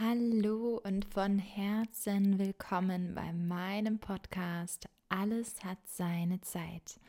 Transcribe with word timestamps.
Hallo 0.00 0.80
und 0.84 1.06
von 1.06 1.40
Herzen 1.40 2.38
willkommen 2.38 3.16
bei 3.16 3.32
meinem 3.32 3.98
Podcast 3.98 4.88
Alles 5.08 5.64
hat 5.64 5.78
seine 5.86 6.40
Zeit. 6.40 7.00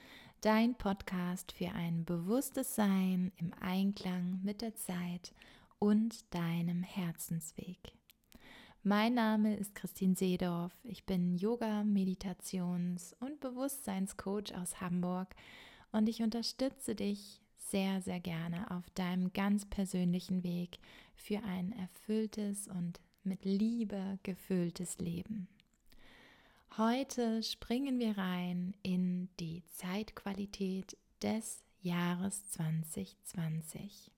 Dein 0.42 0.74
Podcast 0.74 1.52
für 1.52 1.70
ein 1.70 2.04
bewusstes 2.04 2.74
Sein 2.74 3.32
im 3.38 3.54
Einklang 3.62 4.40
mit 4.42 4.64
der 4.64 4.74
Zeit 4.74 5.36
und 5.78 6.34
deinem 6.34 6.82
Herzensweg. 6.82 7.94
Mein 8.82 9.14
Name 9.14 9.56
ist 9.56 9.76
Christine 9.76 10.16
Seedorf. 10.16 10.74
Ich 10.82 11.06
bin 11.06 11.36
Yoga, 11.36 11.84
Meditations- 11.84 13.16
und 13.20 13.40
Bewusstseinscoach 13.40 14.56
aus 14.60 14.82
Hamburg 14.82 15.36
und 15.92 16.10
ich 16.10 16.24
unterstütze 16.24 16.96
dich 16.96 17.40
sehr, 17.60 18.02
sehr 18.02 18.20
gerne 18.20 18.72
auf 18.72 18.90
deinem 18.96 19.32
ganz 19.32 19.68
persönlichen 19.68 20.44
Weg 20.44 20.80
für 21.20 21.44
ein 21.44 21.72
erfülltes 21.74 22.68
und 22.68 23.00
mit 23.24 23.46
Liebe 23.46 24.20
gefülltes 24.24 24.98
Leben. 24.98 25.48
Heute 26.78 27.44
springen 27.44 28.00
wir 28.00 28.18
rein 28.18 28.74
in 28.84 29.30
die 29.40 29.64
Zeitqualität 29.68 30.98
des 31.22 31.64
Jahres 31.82 32.46
2020. 32.48 34.12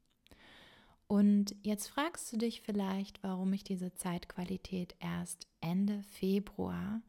Und 1.07 1.55
jetzt 1.61 1.87
fragst 1.87 2.31
du 2.31 2.37
dich 2.37 2.61
vielleicht, 2.61 3.21
warum 3.23 3.51
ich 3.51 3.63
diese 3.63 3.93
Zeitqualität 3.95 4.95
erst 4.99 5.47
Ende 5.59 6.03
Februar, 6.03 7.01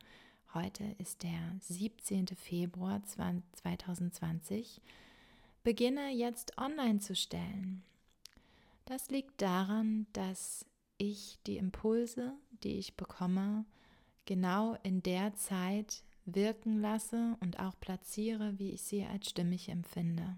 heute 0.54 0.84
ist 0.98 1.22
der 1.22 1.56
17. 1.60 2.26
Februar 2.28 3.02
2020, 3.04 4.80
beginne 5.62 6.10
jetzt 6.10 6.58
online 6.58 6.98
zu 6.98 7.14
stellen. 7.14 7.84
Das 8.84 9.10
liegt 9.10 9.40
daran, 9.40 10.06
dass 10.12 10.66
ich 10.98 11.38
die 11.46 11.56
Impulse, 11.56 12.34
die 12.62 12.78
ich 12.78 12.96
bekomme, 12.96 13.64
genau 14.24 14.76
in 14.82 15.02
der 15.02 15.34
Zeit 15.34 16.04
wirken 16.24 16.80
lasse 16.80 17.36
und 17.40 17.58
auch 17.58 17.78
platziere, 17.80 18.58
wie 18.58 18.70
ich 18.70 18.82
sie 18.82 19.04
als 19.04 19.28
stimmig 19.30 19.68
empfinde. 19.68 20.36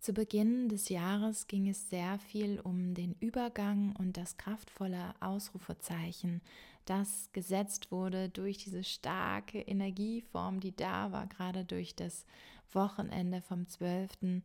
Zu 0.00 0.12
Beginn 0.12 0.68
des 0.68 0.88
Jahres 0.88 1.48
ging 1.48 1.68
es 1.68 1.90
sehr 1.90 2.18
viel 2.18 2.60
um 2.60 2.94
den 2.94 3.14
Übergang 3.18 3.94
und 3.96 4.16
das 4.16 4.36
kraftvolle 4.36 5.14
Ausrufezeichen, 5.20 6.42
das 6.84 7.30
gesetzt 7.32 7.90
wurde 7.90 8.28
durch 8.28 8.58
diese 8.58 8.84
starke 8.84 9.58
Energieform, 9.58 10.60
die 10.60 10.76
da 10.76 11.10
war, 11.10 11.26
gerade 11.26 11.64
durch 11.64 11.96
das 11.96 12.24
Wochenende 12.72 13.42
vom 13.42 13.66
12. 13.66 14.42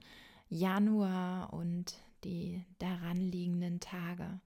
Januar 0.52 1.54
und 1.54 1.96
die 2.26 2.64
daran 2.78 3.16
liegenden 3.16 3.80
Tage. 3.80 4.40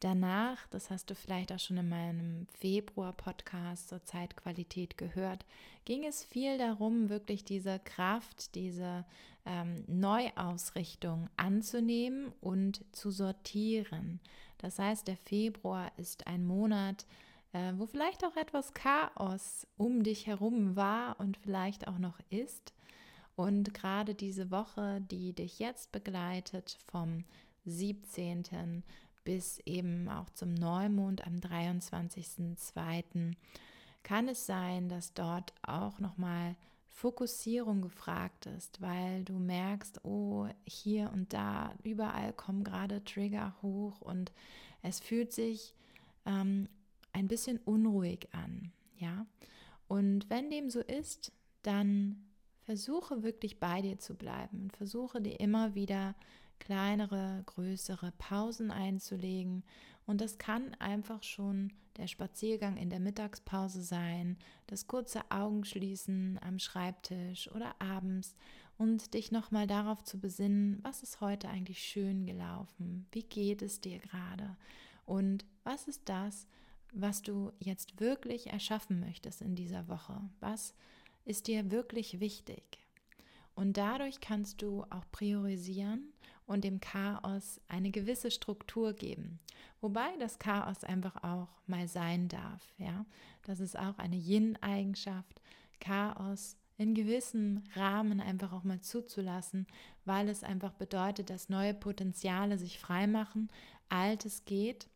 Danach, 0.00 0.66
das 0.68 0.90
hast 0.90 1.08
du 1.08 1.14
vielleicht 1.14 1.52
auch 1.52 1.58
schon 1.60 1.78
in 1.78 1.88
meinem 1.88 2.46
Februar-Podcast 2.58 3.88
zur 3.88 4.04
Zeitqualität 4.04 4.98
gehört, 4.98 5.46
ging 5.84 6.04
es 6.04 6.24
viel 6.24 6.58
darum, 6.58 7.08
wirklich 7.08 7.44
diese 7.44 7.78
Kraft, 7.78 8.54
diese 8.56 9.06
ähm, 9.46 9.84
Neuausrichtung 9.86 11.30
anzunehmen 11.36 12.32
und 12.40 12.84
zu 12.92 13.10
sortieren. 13.10 14.20
Das 14.58 14.78
heißt, 14.80 15.06
der 15.08 15.16
Februar 15.16 15.92
ist 15.96 16.26
ein 16.26 16.44
Monat, 16.44 17.06
äh, 17.52 17.72
wo 17.76 17.86
vielleicht 17.86 18.24
auch 18.24 18.36
etwas 18.36 18.74
Chaos 18.74 19.66
um 19.78 20.02
dich 20.02 20.26
herum 20.26 20.76
war 20.76 21.20
und 21.20 21.36
vielleicht 21.36 21.88
auch 21.88 21.98
noch 21.98 22.18
ist. 22.30 22.74
Und 23.36 23.74
gerade 23.74 24.14
diese 24.14 24.50
Woche, 24.50 25.00
die 25.02 25.34
dich 25.34 25.58
jetzt 25.58 25.92
begleitet, 25.92 26.78
vom 26.86 27.24
17. 27.66 28.82
bis 29.24 29.58
eben 29.66 30.08
auch 30.08 30.30
zum 30.30 30.54
Neumond 30.54 31.26
am 31.26 31.36
23.02., 31.36 33.34
kann 34.02 34.28
es 34.28 34.46
sein, 34.46 34.88
dass 34.88 35.14
dort 35.14 35.52
auch 35.62 35.98
nochmal 35.98 36.56
Fokussierung 36.88 37.82
gefragt 37.82 38.46
ist, 38.46 38.80
weil 38.80 39.24
du 39.24 39.34
merkst, 39.34 40.02
oh, 40.04 40.46
hier 40.64 41.10
und 41.12 41.32
da, 41.34 41.74
überall 41.82 42.32
kommen 42.32 42.64
gerade 42.64 43.04
Trigger 43.04 43.54
hoch 43.60 44.00
und 44.00 44.32
es 44.80 45.00
fühlt 45.00 45.32
sich 45.32 45.74
ähm, 46.24 46.68
ein 47.12 47.28
bisschen 47.28 47.58
unruhig 47.58 48.28
an, 48.32 48.72
ja. 48.96 49.26
Und 49.88 50.30
wenn 50.30 50.48
dem 50.48 50.70
so 50.70 50.80
ist, 50.80 51.32
dann 51.62 52.25
versuche 52.66 53.22
wirklich 53.22 53.60
bei 53.60 53.80
dir 53.80 53.98
zu 53.98 54.14
bleiben 54.14 54.60
und 54.62 54.76
versuche 54.76 55.22
dir 55.22 55.38
immer 55.38 55.74
wieder 55.76 56.16
kleinere, 56.58 57.42
größere 57.46 58.12
Pausen 58.18 58.72
einzulegen. 58.72 59.62
Und 60.04 60.20
das 60.20 60.36
kann 60.38 60.74
einfach 60.74 61.22
schon 61.22 61.72
der 61.96 62.08
Spaziergang 62.08 62.76
in 62.76 62.90
der 62.90 63.00
Mittagspause 63.00 63.82
sein, 63.82 64.36
das 64.66 64.88
kurze 64.88 65.22
Augenschließen 65.30 66.40
am 66.42 66.58
Schreibtisch 66.58 67.50
oder 67.52 67.74
abends 67.80 68.34
und 68.78 69.14
dich 69.14 69.30
nochmal 69.30 69.66
darauf 69.66 70.02
zu 70.02 70.18
besinnen, 70.18 70.80
was 70.82 71.02
ist 71.02 71.20
heute 71.20 71.48
eigentlich 71.48 71.82
schön 71.82 72.26
gelaufen, 72.26 73.06
wie 73.12 73.22
geht 73.22 73.62
es 73.62 73.80
dir 73.80 74.00
gerade? 74.00 74.56
Und 75.06 75.44
was 75.62 75.86
ist 75.86 76.02
das, 76.08 76.48
was 76.92 77.22
du 77.22 77.52
jetzt 77.60 78.00
wirklich 78.00 78.48
erschaffen 78.48 79.00
möchtest 79.00 79.40
in 79.40 79.54
dieser 79.54 79.88
Woche, 79.88 80.20
was 80.40 80.74
ist 81.26 81.48
dir 81.48 81.70
wirklich 81.70 82.20
wichtig. 82.20 82.78
Und 83.54 83.76
dadurch 83.76 84.20
kannst 84.20 84.62
du 84.62 84.84
auch 84.84 85.04
priorisieren 85.12 86.12
und 86.46 86.64
dem 86.64 86.80
Chaos 86.80 87.60
eine 87.68 87.90
gewisse 87.90 88.30
Struktur 88.30 88.94
geben. 88.94 89.40
Wobei 89.80 90.16
das 90.18 90.38
Chaos 90.38 90.84
einfach 90.84 91.22
auch 91.22 91.48
mal 91.66 91.88
sein 91.88 92.28
darf. 92.28 92.62
Ja? 92.78 93.04
Das 93.44 93.60
ist 93.60 93.78
auch 93.78 93.98
eine 93.98 94.16
Yin-Eigenschaft, 94.16 95.42
Chaos 95.80 96.56
in 96.78 96.94
gewissem 96.94 97.64
Rahmen 97.74 98.20
einfach 98.20 98.52
auch 98.52 98.64
mal 98.64 98.80
zuzulassen, 98.80 99.66
weil 100.04 100.28
es 100.28 100.44
einfach 100.44 100.72
bedeutet, 100.72 101.30
dass 101.30 101.48
neue 101.48 101.74
Potenziale 101.74 102.58
sich 102.58 102.78
freimachen, 102.78 103.50
Altes 103.88 104.44
geht 104.44 104.88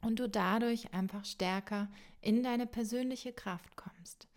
und 0.00 0.18
du 0.18 0.28
dadurch 0.28 0.92
einfach 0.92 1.24
stärker 1.24 1.88
in 2.20 2.42
deine 2.42 2.66
persönliche 2.66 3.32
Kraft 3.32 3.76
kommst. 3.76 4.28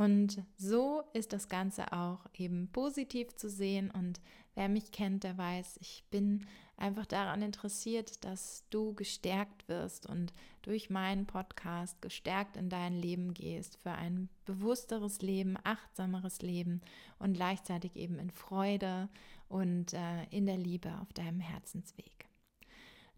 Und 0.00 0.42
so 0.56 1.02
ist 1.12 1.34
das 1.34 1.50
Ganze 1.50 1.92
auch 1.92 2.20
eben 2.32 2.70
positiv 2.72 3.36
zu 3.36 3.50
sehen. 3.50 3.90
Und 3.90 4.18
wer 4.54 4.70
mich 4.70 4.92
kennt, 4.92 5.24
der 5.24 5.36
weiß, 5.36 5.76
ich 5.82 6.06
bin 6.10 6.46
einfach 6.78 7.04
daran 7.04 7.42
interessiert, 7.42 8.24
dass 8.24 8.64
du 8.70 8.94
gestärkt 8.94 9.68
wirst 9.68 10.06
und 10.06 10.32
durch 10.62 10.88
meinen 10.88 11.26
Podcast 11.26 12.00
gestärkt 12.00 12.56
in 12.56 12.70
dein 12.70 12.96
Leben 12.96 13.34
gehst 13.34 13.76
für 13.76 13.92
ein 13.92 14.30
bewussteres 14.46 15.20
Leben, 15.20 15.58
achtsameres 15.64 16.40
Leben 16.40 16.80
und 17.18 17.34
gleichzeitig 17.34 17.96
eben 17.96 18.18
in 18.18 18.30
Freude 18.30 19.10
und 19.50 19.92
äh, 19.92 20.24
in 20.30 20.46
der 20.46 20.56
Liebe 20.56 20.98
auf 21.02 21.12
deinem 21.12 21.40
Herzensweg. 21.40 22.26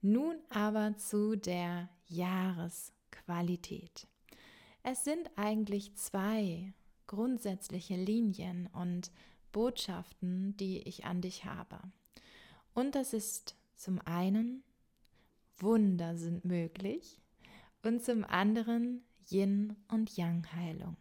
Nun 0.00 0.34
aber 0.50 0.96
zu 0.96 1.36
der 1.36 1.90
Jahresqualität. 2.08 4.08
Es 4.82 5.04
sind 5.04 5.30
eigentlich 5.36 5.94
zwei 5.94 6.72
grundsätzliche 7.06 7.94
Linien 7.94 8.68
und 8.72 9.12
Botschaften, 9.52 10.56
die 10.56 10.78
ich 10.80 11.04
an 11.04 11.20
dich 11.20 11.44
habe. 11.44 11.78
Und 12.74 12.94
das 12.94 13.12
ist 13.12 13.56
zum 13.76 14.00
einen, 14.00 14.62
Wunder 15.58 16.16
sind 16.16 16.44
möglich 16.44 17.20
und 17.82 18.02
zum 18.02 18.24
anderen 18.24 19.04
Yin 19.30 19.76
und 19.88 20.16
Yang 20.16 20.52
Heilung. 20.52 20.96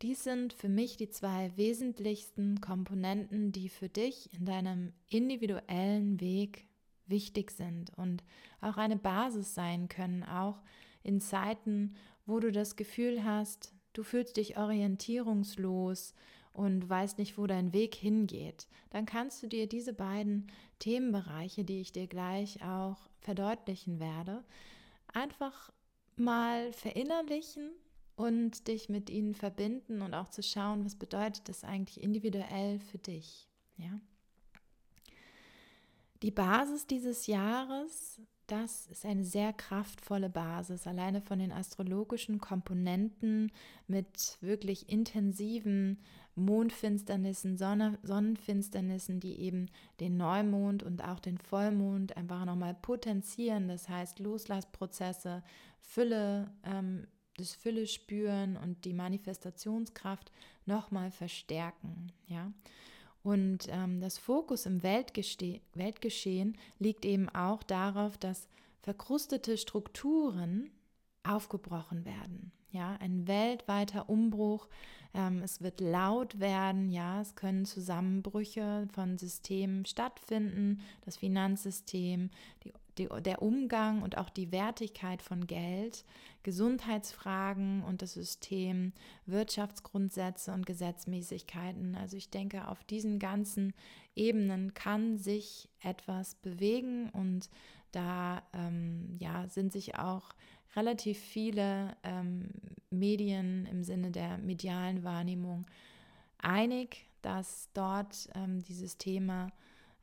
Dies 0.00 0.24
sind 0.24 0.52
für 0.52 0.68
mich 0.68 0.96
die 0.96 1.10
zwei 1.10 1.56
wesentlichsten 1.56 2.60
Komponenten, 2.60 3.52
die 3.52 3.68
für 3.68 3.88
dich 3.88 4.32
in 4.32 4.46
deinem 4.46 4.92
individuellen 5.08 6.20
Weg 6.20 6.66
wichtig 7.06 7.50
sind 7.50 7.92
und 7.96 8.24
auch 8.60 8.76
eine 8.76 8.96
Basis 8.96 9.54
sein 9.54 9.88
können, 9.88 10.24
auch 10.24 10.60
in 11.04 11.20
Zeiten, 11.20 11.94
wo 12.32 12.40
du 12.40 12.50
das 12.50 12.76
Gefühl 12.76 13.24
hast, 13.24 13.74
du 13.92 14.02
fühlst 14.02 14.38
dich 14.38 14.56
orientierungslos 14.56 16.14
und 16.54 16.88
weißt 16.88 17.18
nicht, 17.18 17.36
wo 17.36 17.46
dein 17.46 17.74
Weg 17.74 17.94
hingeht, 17.94 18.68
dann 18.90 19.04
kannst 19.04 19.42
du 19.42 19.46
dir 19.46 19.66
diese 19.68 19.92
beiden 19.92 20.50
Themenbereiche, 20.78 21.62
die 21.62 21.82
ich 21.82 21.92
dir 21.92 22.06
gleich 22.06 22.62
auch 22.64 22.96
verdeutlichen 23.20 24.00
werde, 24.00 24.44
einfach 25.12 25.70
mal 26.16 26.72
verinnerlichen 26.72 27.70
und 28.16 28.66
dich 28.66 28.88
mit 28.88 29.10
ihnen 29.10 29.34
verbinden 29.34 30.00
und 30.00 30.14
auch 30.14 30.28
zu 30.28 30.42
schauen, 30.42 30.86
was 30.86 30.96
bedeutet 30.96 31.48
das 31.50 31.64
eigentlich 31.64 32.02
individuell 32.02 32.78
für 32.78 32.98
dich, 32.98 33.46
ja? 33.76 34.00
Die 36.22 36.30
Basis 36.30 36.86
dieses 36.86 37.26
Jahres 37.26 38.20
das 38.52 38.86
ist 38.88 39.06
eine 39.06 39.24
sehr 39.24 39.54
kraftvolle 39.54 40.28
Basis, 40.28 40.86
alleine 40.86 41.22
von 41.22 41.38
den 41.38 41.52
astrologischen 41.52 42.38
Komponenten 42.38 43.50
mit 43.88 44.36
wirklich 44.42 44.90
intensiven 44.90 45.98
Mondfinsternissen, 46.34 47.56
Sonne, 47.56 47.98
Sonnenfinsternissen, 48.02 49.20
die 49.20 49.40
eben 49.40 49.70
den 50.00 50.18
Neumond 50.18 50.82
und 50.82 51.02
auch 51.02 51.18
den 51.18 51.38
Vollmond 51.38 52.18
einfach 52.18 52.44
nochmal 52.44 52.74
potenzieren. 52.74 53.68
Das 53.68 53.88
heißt, 53.88 54.18
Loslassprozesse, 54.18 55.42
Fülle, 55.80 56.52
ähm, 56.64 57.06
das 57.38 57.54
Fülle 57.54 57.86
spüren 57.86 58.58
und 58.58 58.84
die 58.84 58.92
Manifestationskraft 58.92 60.30
nochmal 60.66 61.10
verstärken. 61.10 62.12
Ja. 62.26 62.52
Und 63.22 63.68
ähm, 63.68 64.00
das 64.00 64.18
Fokus 64.18 64.66
im 64.66 64.82
Weltgesche 64.82 65.60
Weltgeschehen 65.74 66.58
liegt 66.78 67.04
eben 67.04 67.28
auch 67.28 67.62
darauf, 67.62 68.18
dass 68.18 68.48
verkrustete 68.82 69.56
Strukturen 69.56 70.70
aufgebrochen 71.22 72.04
werden. 72.04 72.50
Ja, 72.70 72.96
ein 73.00 73.28
weltweiter 73.28 74.08
Umbruch. 74.08 74.66
Ähm, 75.14 75.42
es 75.42 75.60
wird 75.60 75.80
laut 75.80 76.40
werden. 76.40 76.88
Ja, 76.90 77.20
es 77.20 77.34
können 77.34 77.64
Zusammenbrüche 77.64 78.88
von 78.92 79.18
Systemen 79.18 79.84
stattfinden. 79.84 80.80
Das 81.04 81.16
Finanzsystem, 81.18 82.30
die, 82.64 82.72
die, 82.98 83.08
der 83.22 83.42
Umgang 83.42 84.02
und 84.02 84.18
auch 84.18 84.30
die 84.30 84.52
Wertigkeit 84.52 85.22
von 85.22 85.46
Geld, 85.46 86.04
Gesundheitsfragen 86.42 87.82
und 87.84 88.02
das 88.02 88.14
System, 88.14 88.92
Wirtschaftsgrundsätze 89.26 90.52
und 90.52 90.66
Gesetzmäßigkeiten. 90.66 91.94
Also 91.94 92.16
ich 92.16 92.30
denke, 92.30 92.68
auf 92.68 92.84
diesen 92.84 93.18
ganzen 93.18 93.72
Ebenen 94.14 94.74
kann 94.74 95.18
sich 95.18 95.68
etwas 95.80 96.34
bewegen 96.36 97.08
und 97.10 97.48
da 97.92 98.42
ähm, 98.52 99.16
ja, 99.18 99.48
sind 99.48 99.72
sich 99.72 99.96
auch 99.96 100.30
relativ 100.74 101.18
viele 101.18 101.96
ähm, 102.02 102.48
Medien 102.90 103.66
im 103.66 103.84
Sinne 103.84 104.10
der 104.10 104.38
medialen 104.38 105.04
Wahrnehmung 105.04 105.66
einig, 106.38 107.06
dass 107.20 107.68
dort 107.74 108.28
ähm, 108.34 108.62
dieses 108.62 108.98
Thema 108.98 109.52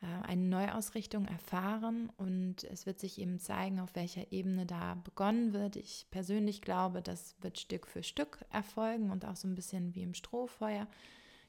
eine 0.02 0.44
Neuausrichtung 0.44 1.26
erfahren 1.26 2.10
und 2.18 2.64
es 2.64 2.86
wird 2.86 3.00
sich 3.00 3.20
eben 3.20 3.40
zeigen, 3.40 3.80
auf 3.80 3.96
welcher 3.96 4.32
Ebene 4.32 4.66
da 4.66 4.96
begonnen 4.96 5.54
wird. 5.54 5.76
Ich 5.76 6.08
persönlich 6.10 6.62
glaube, 6.62 7.02
das 7.02 7.36
wird 7.42 7.60
Stück 7.60 7.86
für 7.88 8.04
Stück 8.04 8.46
erfolgen 8.50 9.12
und 9.12 9.26
auch 9.26 9.36
so 9.36 9.48
ein 9.48 9.56
bisschen 9.56 9.94
wie 9.96 10.04
im 10.04 10.14
Strohfeuer. 10.14 10.88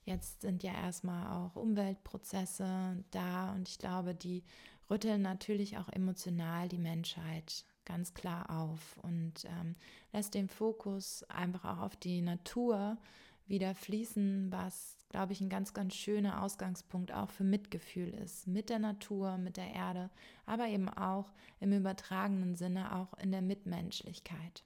Jetzt 0.05 0.41
sind 0.41 0.63
ja 0.63 0.73
erstmal 0.73 1.31
auch 1.37 1.57
Umweltprozesse 1.57 3.05
da 3.13 3.53
und 3.53 3.69
ich 3.69 3.79
glaube, 3.79 4.15
die 4.15 4.43
rütteln 4.91 5.23
natürlich 5.23 5.79
auch 5.79 5.89
emotional 5.89 6.69
die 6.69 6.79
Menschheit 6.79 7.65
ganz 7.85 8.15
klar 8.15 8.51
auf 8.51 8.99
und 9.03 9.45
ähm, 9.45 9.77
lässt 10.13 10.35
den 10.35 10.49
Fokus 10.49 11.25
einfach 11.29 11.65
auch 11.65 11.83
auf 11.83 11.97
die 11.97 12.23
Natur 12.23 12.99
wieder 13.47 13.75
fließen, 13.75 14.51
was, 14.51 14.97
glaube 15.11 15.33
ich, 15.33 15.41
ein 15.41 15.51
ganz, 15.51 15.75
ganz 15.75 15.95
schöner 15.95 16.43
Ausgangspunkt 16.43 17.13
auch 17.13 17.31
für 17.31 17.45
Mitgefühl 17.45 18.09
ist. 18.11 18.47
Mit 18.47 18.71
der 18.71 18.79
Natur, 18.79 19.37
mit 19.37 19.57
der 19.57 19.75
Erde, 19.75 20.09
aber 20.47 20.69
eben 20.69 20.89
auch 20.89 21.33
im 21.59 21.73
übertragenen 21.73 22.55
Sinne 22.55 22.97
auch 22.97 23.13
in 23.19 23.33
der 23.33 23.43
Mitmenschlichkeit. 23.43 24.65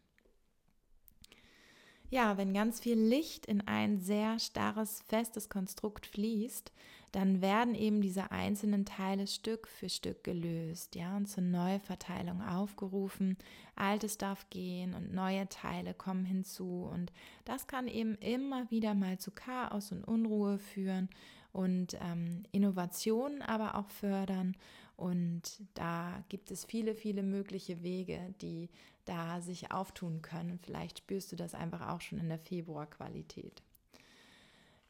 Ja, 2.11 2.37
wenn 2.37 2.53
ganz 2.55 2.79
viel 2.79 2.99
Licht 2.99 3.47
in 3.47 3.63
ein 3.63 3.99
sehr 3.99 4.39
starres, 4.39 5.03
festes 5.09 5.49
Konstrukt 5.49 6.07
fließt, 6.07 6.73
dann 7.15 7.41
werden 7.41 7.77
eben 7.77 8.01
diese 8.01 8.33
einzelnen 8.33 8.85
Teile 8.85 9.29
Stück 9.29 9.69
für 9.69 9.89
Stück 9.89 10.25
gelöst, 10.25 10.97
ja, 10.97 11.17
und 11.17 11.27
zur 11.27 11.45
Neuverteilung 11.45 12.43
aufgerufen. 12.43 13.37
Altes 13.77 14.19
darf 14.19 14.51
gehen 14.51 14.95
und 14.95 15.15
neue 15.15 15.49
Teile 15.49 15.95
kommen 15.95 16.25
hinzu. 16.25 16.91
Und 16.93 17.13
das 17.45 17.69
kann 17.69 17.87
eben 17.87 18.17
immer 18.17 18.69
wieder 18.69 18.95
mal 18.95 19.17
zu 19.19 19.31
Chaos 19.31 19.93
und 19.93 20.03
Unruhe 20.03 20.59
führen 20.59 21.09
und 21.53 21.97
ähm, 22.01 22.43
Innovationen 22.51 23.43
aber 23.43 23.77
auch 23.77 23.91
fördern. 23.91 24.57
Und 24.97 25.63
da 25.75 26.25
gibt 26.29 26.51
es 26.51 26.65
viele, 26.65 26.97
viele 26.97 27.23
mögliche 27.23 27.85
Wege, 27.85 28.35
die 28.43 28.71
da 29.05 29.41
sich 29.41 29.71
auftun 29.71 30.21
können. 30.21 30.59
Vielleicht 30.59 30.99
spürst 30.99 31.31
du 31.31 31.37
das 31.37 31.55
einfach 31.55 31.91
auch 31.91 32.01
schon 32.01 32.19
in 32.19 32.29
der 32.29 32.41
Februarqualität. 32.41 33.63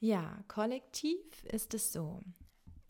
Ja, 0.04 0.44
kollektiv 0.48 1.44
ist 1.44 1.72
es 1.72 1.90
so. 1.90 2.20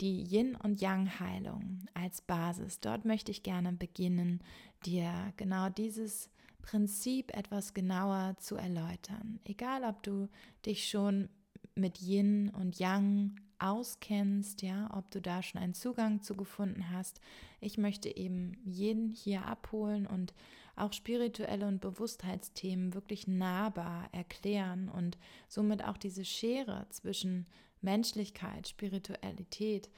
Die 0.01 0.21
Yin- 0.21 0.57
und 0.57 0.81
Yang-Heilung 0.81 1.85
als 1.93 2.19
Basis. 2.19 2.81
Dort 2.81 3.05
möchte 3.05 3.31
ich 3.31 3.41
gerne 3.41 3.71
beginnen, 3.71 4.43
dir 4.85 5.31
genau 5.37 5.69
dieses 5.69 6.29
Prinzip 6.61 7.33
etwas 7.33 7.73
genauer 7.73 8.35
zu 8.39 8.57
erläutern. 8.57 9.39
Egal, 9.45 9.85
ob 9.85 10.03
du 10.03 10.27
dich 10.65 10.89
schon 10.89 11.29
mit 11.73 12.01
Yin 12.01 12.49
und 12.49 12.79
Yang 12.79 13.37
auskennst, 13.59 14.61
ja, 14.61 14.93
ob 14.93 15.09
du 15.11 15.21
da 15.21 15.41
schon 15.41 15.61
einen 15.61 15.73
Zugang 15.73 16.21
zu 16.21 16.35
gefunden 16.35 16.89
hast. 16.89 17.21
Ich 17.61 17.77
möchte 17.77 18.13
eben 18.13 18.57
jeden 18.65 19.09
hier 19.09 19.45
abholen 19.45 20.05
und 20.05 20.33
auch 20.75 20.93
spirituelle 20.93 21.67
und 21.67 21.81
Bewusstheitsthemen 21.81 22.93
wirklich 22.93 23.27
nahbar 23.27 24.09
erklären 24.11 24.89
und 24.89 25.17
somit 25.47 25.83
auch 25.83 25.97
diese 25.97 26.25
Schere 26.25 26.85
zwischen 26.89 27.45
Menschlichkeit, 27.81 28.67
Spiritualität 28.67 29.89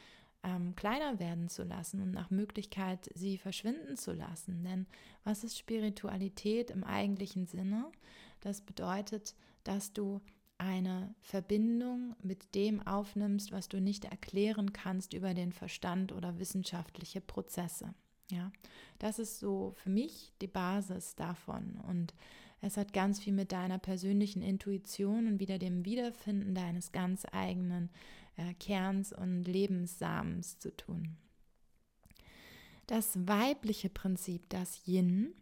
ähm, 0.44 0.75
kleiner 0.75 1.19
werden 1.19 1.50
zu 1.50 1.63
lassen 1.63 2.01
und 2.01 2.12
nach 2.12 2.29
Möglichkeit 2.29 3.09
sie 3.15 3.38
verschwinden 3.38 3.97
zu 3.97 4.13
lassen. 4.13 4.63
Denn 4.63 4.85
was 5.24 5.44
ist 5.44 5.57
Spiritualität 5.57 6.69
im 6.69 6.83
eigentlichen 6.83 7.47
Sinne? 7.47 7.91
Das 8.41 8.62
bedeutet, 8.62 9.35
dass 9.63 9.94
du 9.94 10.21
eine 10.59 11.13
Verbindung 11.21 12.15
mit 12.21 12.56
dem 12.56 12.85
aufnimmst, 12.85 13.51
was 13.51 13.69
du 13.69 13.79
nicht 13.79 14.06
erklären 14.06 14.74
kannst 14.74 15.13
über 15.13 15.33
den 15.33 15.51
Verstand 15.51 16.12
oder 16.12 16.39
wissenschaftliche 16.39 17.21
Prozesse. 17.21 17.94
Ja, 18.29 18.51
das 19.00 19.19
ist 19.19 19.39
so 19.39 19.74
für 19.77 19.89
mich 19.89 20.33
die 20.41 20.47
Basis 20.47 21.15
davon. 21.15 21.79
Und 21.88 22.13
es 22.62 22.77
hat 22.77 22.94
ganz 22.94 23.19
viel 23.19 23.33
mit 23.33 23.51
deiner 23.51 23.79
persönlichen 23.79 24.41
Intuition 24.41 25.27
und 25.27 25.39
wieder 25.39 25.59
dem 25.59 25.85
Wiederfinden 25.85 26.56
deines 26.56 26.91
ganz 26.91 27.25
eigenen 27.31 27.89
äh, 28.35 28.53
Kerns 28.56 29.13
und 29.13 29.44
Lebenssamens 29.44 30.59
zu 30.59 30.75
tun. 30.75 31.15
Das 32.88 33.27
weibliche 33.27 33.89
Prinzip, 33.89 34.47
das 34.50 34.88
Yin, 34.88 35.33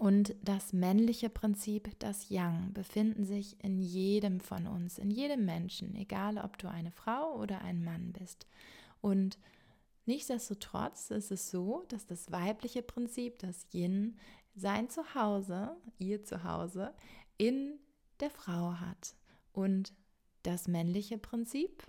und 0.00 0.34
das 0.42 0.72
männliche 0.72 1.28
Prinzip, 1.28 1.90
das 1.98 2.30
Yang, 2.30 2.72
befinden 2.72 3.26
sich 3.26 3.62
in 3.62 3.78
jedem 3.78 4.40
von 4.40 4.66
uns, 4.66 4.96
in 4.96 5.10
jedem 5.10 5.44
Menschen, 5.44 5.94
egal 5.94 6.38
ob 6.38 6.56
du 6.56 6.70
eine 6.70 6.90
Frau 6.90 7.36
oder 7.36 7.60
ein 7.60 7.84
Mann 7.84 8.14
bist. 8.18 8.46
Und 9.02 9.36
Nichtsdestotrotz 10.06 11.10
ist 11.10 11.30
es 11.30 11.50
so, 11.50 11.84
dass 11.88 12.06
das 12.06 12.32
weibliche 12.32 12.82
Prinzip, 12.82 13.38
das 13.38 13.66
Yin, 13.72 14.18
sein 14.54 14.88
Zuhause, 14.90 15.76
ihr 15.98 16.24
Zuhause, 16.24 16.94
in 17.36 17.78
der 18.20 18.30
Frau 18.30 18.74
hat 18.74 19.14
und 19.52 19.92
das 20.42 20.68
männliche 20.68 21.18
Prinzip, 21.18 21.82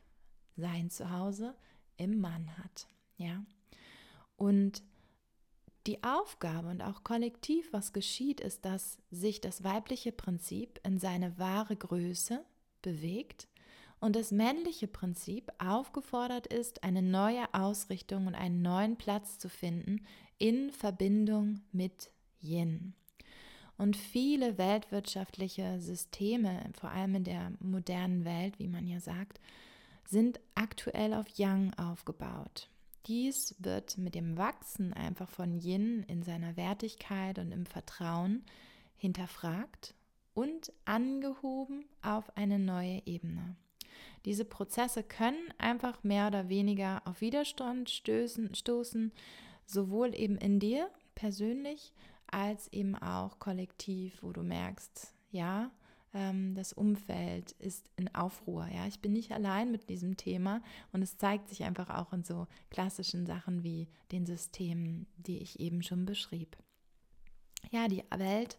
sein 0.56 0.90
Zuhause, 0.90 1.56
im 1.98 2.20
Mann 2.20 2.58
hat. 2.58 2.88
Ja? 3.18 3.44
Und 4.36 4.84
die 5.88 6.04
Aufgabe 6.04 6.68
und 6.70 6.82
auch 6.82 7.04
kollektiv, 7.04 7.74
was 7.74 7.94
geschieht, 7.94 8.40
ist, 8.40 8.66
dass 8.66 9.00
sich 9.10 9.42
das 9.42 9.64
weibliche 9.64 10.12
Prinzip 10.12 10.80
in 10.84 11.00
seine 11.00 11.38
wahre 11.40 11.76
Größe 11.76 12.46
bewegt 12.82 13.48
und 14.02 14.16
das 14.16 14.32
männliche 14.32 14.88
Prinzip 14.88 15.52
aufgefordert 15.60 16.48
ist, 16.48 16.84
eine 16.84 17.04
neue 17.04 17.54
Ausrichtung 17.54 18.28
und 18.28 18.36
einen 18.36 18.62
neuen 18.62 18.98
Platz 18.98 19.38
zu 19.38 19.48
finden 19.48 20.06
in 20.38 20.72
Verbindung 20.72 21.62
mit 21.72 22.10
Yin. 22.42 22.94
Und 23.78 23.96
viele 23.96 24.58
weltwirtschaftliche 24.58 25.80
Systeme, 25.80 26.70
vor 26.74 26.90
allem 26.90 27.16
in 27.16 27.24
der 27.24 27.52
modernen 27.60 28.26
Welt, 28.26 28.60
wie 28.60 28.68
man 28.68 28.88
ja 28.88 29.00
sagt, 29.00 29.40
sind 30.06 30.40
aktuell 30.56 31.14
auf 31.14 31.28
Yang 31.38 31.74
aufgebaut. 31.76 32.70
Dies 33.06 33.56
wird 33.60 33.98
mit 33.98 34.16
dem 34.16 34.38
Wachsen 34.38 34.94
einfach 34.94 35.30
von 35.30 35.60
Yin 35.60 36.04
in 36.08 36.22
seiner 36.24 36.58
Wertigkeit 36.58 37.40
und 37.40 37.52
im 37.52 37.66
Vertrauen 37.66 38.44
hinterfragt 38.98 39.96
und 40.34 40.72
angehoben 40.86 41.86
auf 42.02 42.36
eine 42.36 42.60
neue 42.60 43.02
Ebene. 43.06 43.56
Diese 44.26 44.46
Prozesse 44.46 45.04
können 45.04 45.54
einfach 45.58 46.04
mehr 46.04 46.28
oder 46.28 46.50
weniger 46.50 47.02
auf 47.06 47.22
Widerstand 47.22 47.90
stößen, 47.90 48.54
stoßen, 48.56 49.12
sowohl 49.66 50.16
eben 50.16 50.38
in 50.38 50.60
dir 50.60 50.90
persönlich 51.16 51.94
als 52.28 52.72
eben 52.72 52.96
auch 52.96 53.40
kollektiv, 53.40 54.18
wo 54.22 54.32
du 54.32 54.44
merkst, 54.44 55.14
ja, 55.32 55.72
ähm, 56.14 56.56
das 56.56 56.74
Umfeld 56.74 57.52
ist 57.54 57.90
in 57.96 58.14
Aufruhr. 58.14 58.68
Ja, 58.74 58.88
ich 58.88 59.00
bin 59.00 59.14
nicht 59.14 59.32
allein 59.32 59.72
mit 59.72 59.90
diesem 59.90 60.18
Thema 60.18 60.62
und 60.92 61.02
es 61.02 61.18
zeigt 61.18 61.50
sich 61.50 61.64
einfach 61.64 61.90
auch 61.90 62.14
in 62.14 62.24
so 62.24 62.48
klassischen 62.70 63.26
Sachen 63.26 63.64
wie 63.64 63.88
den 64.12 64.26
Systemen, 64.26 65.08
die 65.18 65.40
ich 65.40 65.60
eben 65.60 65.84
schon 65.84 66.06
beschrieb. 66.06 66.58
Ja, 67.72 67.88
die 67.88 68.04
Welt 68.16 68.58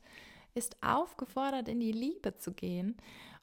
ist 0.54 0.82
aufgefordert, 0.82 1.68
in 1.68 1.80
die 1.80 1.92
Liebe 1.92 2.36
zu 2.36 2.52
gehen 2.52 2.96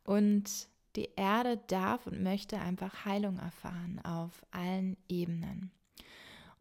und 0.03 0.69
die 0.99 1.09
Erde 1.15 1.57
darf 1.67 2.05
und 2.07 2.21
möchte 2.21 2.59
einfach 2.59 3.05
Heilung 3.05 3.37
erfahren 3.39 4.01
auf 4.03 4.45
allen 4.51 4.97
Ebenen. 5.07 5.71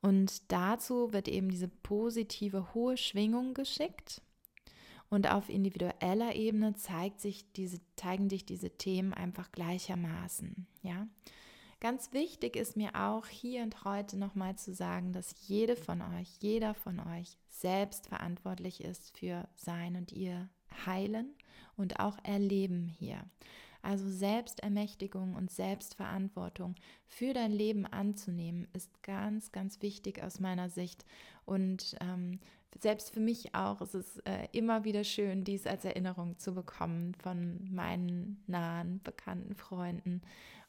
Und 0.01 0.53
dazu 0.53 1.13
wird 1.13 1.27
eben 1.27 1.51
diese 1.51 1.67
positive 1.67 2.73
hohe 2.73 2.97
Schwingung 2.97 3.53
geschickt. 3.53 4.23
Und 5.11 5.29
auf 5.29 5.49
individueller 5.49 6.37
Ebene 6.37 6.75
zeigt 6.75 7.21
sich 7.21 7.51
diese, 7.53 7.81
zeigen 7.97 8.31
sich 8.31 8.45
diese 8.47 8.71
Themen 8.71 9.13
einfach 9.13 9.51
gleichermaßen. 9.51 10.67
Ja? 10.83 11.09
Ganz 11.81 12.13
wichtig 12.13 12.55
ist 12.55 12.77
mir 12.77 12.95
auch 12.95 13.27
hier 13.27 13.63
und 13.63 13.85
heute 13.85 14.19
nochmal 14.19 14.57
zu 14.57 14.73
sagen, 14.73 15.13
dass 15.13 15.35
jede 15.49 15.75
von 15.75 16.01
euch, 16.01 16.29
jeder 16.41 16.75
von 16.75 17.01
euch 17.01 17.39
selbst 17.49 18.07
verantwortlich 18.07 18.85
ist 18.85 19.19
für 19.19 19.49
sein 19.57 19.97
und 19.97 20.13
ihr 20.13 20.49
Heilen 20.87 21.35
und 21.77 21.99
auch 21.99 22.19
Erleben 22.23 22.89
hier. 22.99 23.25
Also 23.89 24.07
Selbstermächtigung 24.07 25.35
und 25.35 25.51
Selbstverantwortung 25.51 26.75
für 27.07 27.33
dein 27.33 27.53
Leben 27.53 27.87
anzunehmen, 27.87 28.69
ist 28.75 29.03
ganz, 29.03 29.51
ganz 29.51 29.81
wichtig 29.81 30.23
aus 30.23 30.41
meiner 30.41 30.69
Sicht. 30.69 31.07
Und 31.47 31.97
ähm, 32.03 32.39
selbst 32.79 33.15
für 33.15 33.21
mich 33.21 33.55
auch 33.55 33.81
ist 33.81 33.95
es 33.95 34.19
äh, 34.27 34.47
immer 34.53 34.85
wieder 34.85 35.05
schön, 35.05 35.43
dies 35.43 35.67
als 35.67 35.87
Erinnerung 35.87 36.37
zu 36.37 36.53
bekommen 36.55 37.15
von 37.15 37.67
meinen 37.73 38.45
nahen, 38.47 39.01
bekannten 39.05 39.55
Freunden 39.55 40.21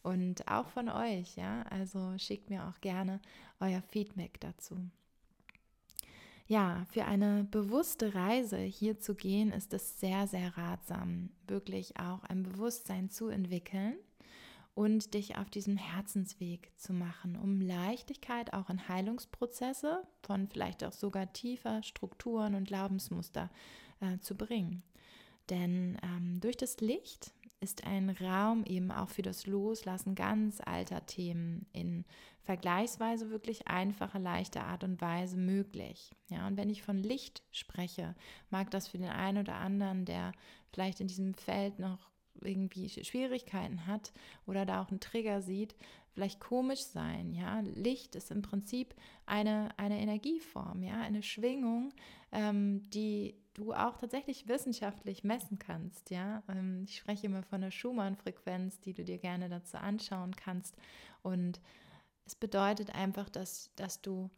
und 0.02 0.48
auch 0.48 0.70
von 0.70 0.88
euch. 0.88 1.36
Ja, 1.36 1.64
also 1.64 2.18
schickt 2.18 2.50
mir 2.50 2.70
auch 2.70 2.80
gerne 2.80 3.20
euer 3.60 3.82
Feedback 3.82 4.40
dazu. 4.40 4.78
Ja, 6.50 6.88
für 6.90 7.06
eine 7.06 7.44
bewusste 7.44 8.16
Reise 8.16 8.58
hier 8.58 9.00
zu 9.00 9.14
gehen, 9.14 9.52
ist 9.52 9.72
es 9.72 10.00
sehr, 10.00 10.26
sehr 10.26 10.58
ratsam, 10.58 11.30
wirklich 11.48 12.00
auch 12.00 12.24
ein 12.24 12.42
Bewusstsein 12.42 13.12
zu 13.12 13.28
entwickeln 13.28 13.94
und 14.74 15.14
dich 15.14 15.38
auf 15.38 15.52
diesem 15.52 15.78
Herzensweg 15.78 16.72
zu 16.76 16.92
machen, 16.92 17.36
um 17.36 17.62
Leichtigkeit 17.62 18.52
auch 18.54 18.72
in 18.72 18.90
Heilungsprozesse 18.90 20.02
von 20.24 20.48
vielleicht 20.48 20.84
auch 20.84 20.92
sogar 20.92 21.32
tiefer 21.34 21.84
Strukturen 21.84 22.56
und 22.56 22.68
Glaubensmuster 22.68 23.52
äh, 24.00 24.18
zu 24.18 24.36
bringen. 24.36 24.82
Denn 25.52 26.00
ähm, 26.02 26.40
durch 26.40 26.58
das 26.58 26.82
Licht 26.82 27.32
ist 27.62 27.86
ein 27.86 28.10
Raum 28.10 28.64
eben 28.66 28.92
auch 28.92 29.10
für 29.10 29.22
das 29.22 29.46
Loslassen 29.46 30.16
ganz 30.16 30.62
alter 30.66 31.06
Themen 31.06 31.66
in 31.74 32.06
vergleichsweise 32.44 33.30
wirklich 33.30 33.68
einfache, 33.68 34.18
leichte 34.18 34.62
Art 34.62 34.84
und 34.84 35.02
Weise 35.02 35.38
möglich. 35.38 36.16
Ja, 36.30 36.48
und 36.48 36.58
wenn 36.58 36.70
ich 36.70 36.82
von 36.82 36.98
Licht 36.98 37.44
spreche, 37.52 38.16
mag 38.50 38.72
das 38.72 38.88
für 38.88 38.98
den 38.98 39.10
einen 39.10 39.40
oder 39.40 39.56
anderen, 39.56 40.06
der 40.06 40.32
vielleicht 40.72 41.00
in 41.00 41.08
diesem 41.08 41.34
Feld 41.34 41.80
noch 41.80 42.10
irgendwie 42.42 42.90
Schwierigkeiten 42.90 43.86
hat 43.86 44.14
oder 44.48 44.66
da 44.66 44.82
auch 44.82 44.90
einen 44.90 45.00
Trigger 45.00 45.42
sieht, 45.42 45.76
vielleicht 46.14 46.40
komisch 46.40 46.82
sein. 46.82 47.34
Ja, 47.34 47.60
Licht 47.60 48.16
ist 48.16 48.32
im 48.32 48.42
Prinzip 48.42 48.96
eine, 49.26 49.70
eine 49.78 50.00
Energieform, 50.00 50.84
ja, 50.84 51.00
eine 51.02 51.24
Schwingung, 51.24 51.94
ähm, 52.32 52.90
die 52.90 53.36
du 53.60 53.74
auch 53.74 53.98
tatsächlich 53.98 54.48
wissenschaftlich 54.48 55.24
messen 55.24 55.60
kannst. 55.60 56.10
Ja, 56.10 56.44
ähm, 56.50 56.84
ich 56.86 56.98
spreche 56.98 57.28
immer 57.28 57.44
von 57.44 57.62
der 57.62 57.72
Schumann-Frequenz, 57.72 58.80
die 58.80 58.94
du 58.94 59.04
dir 59.04 59.18
gerne 59.18 59.50
dazu 59.50 59.78
anschauen 59.78 60.36
kannst. 60.36 60.76
Und 61.22 61.62
es 62.26 62.36
bedeutet 62.36 62.96
einfach, 62.96 63.30
dass, 63.30 63.72
dass 63.76 64.02
du 64.02 64.30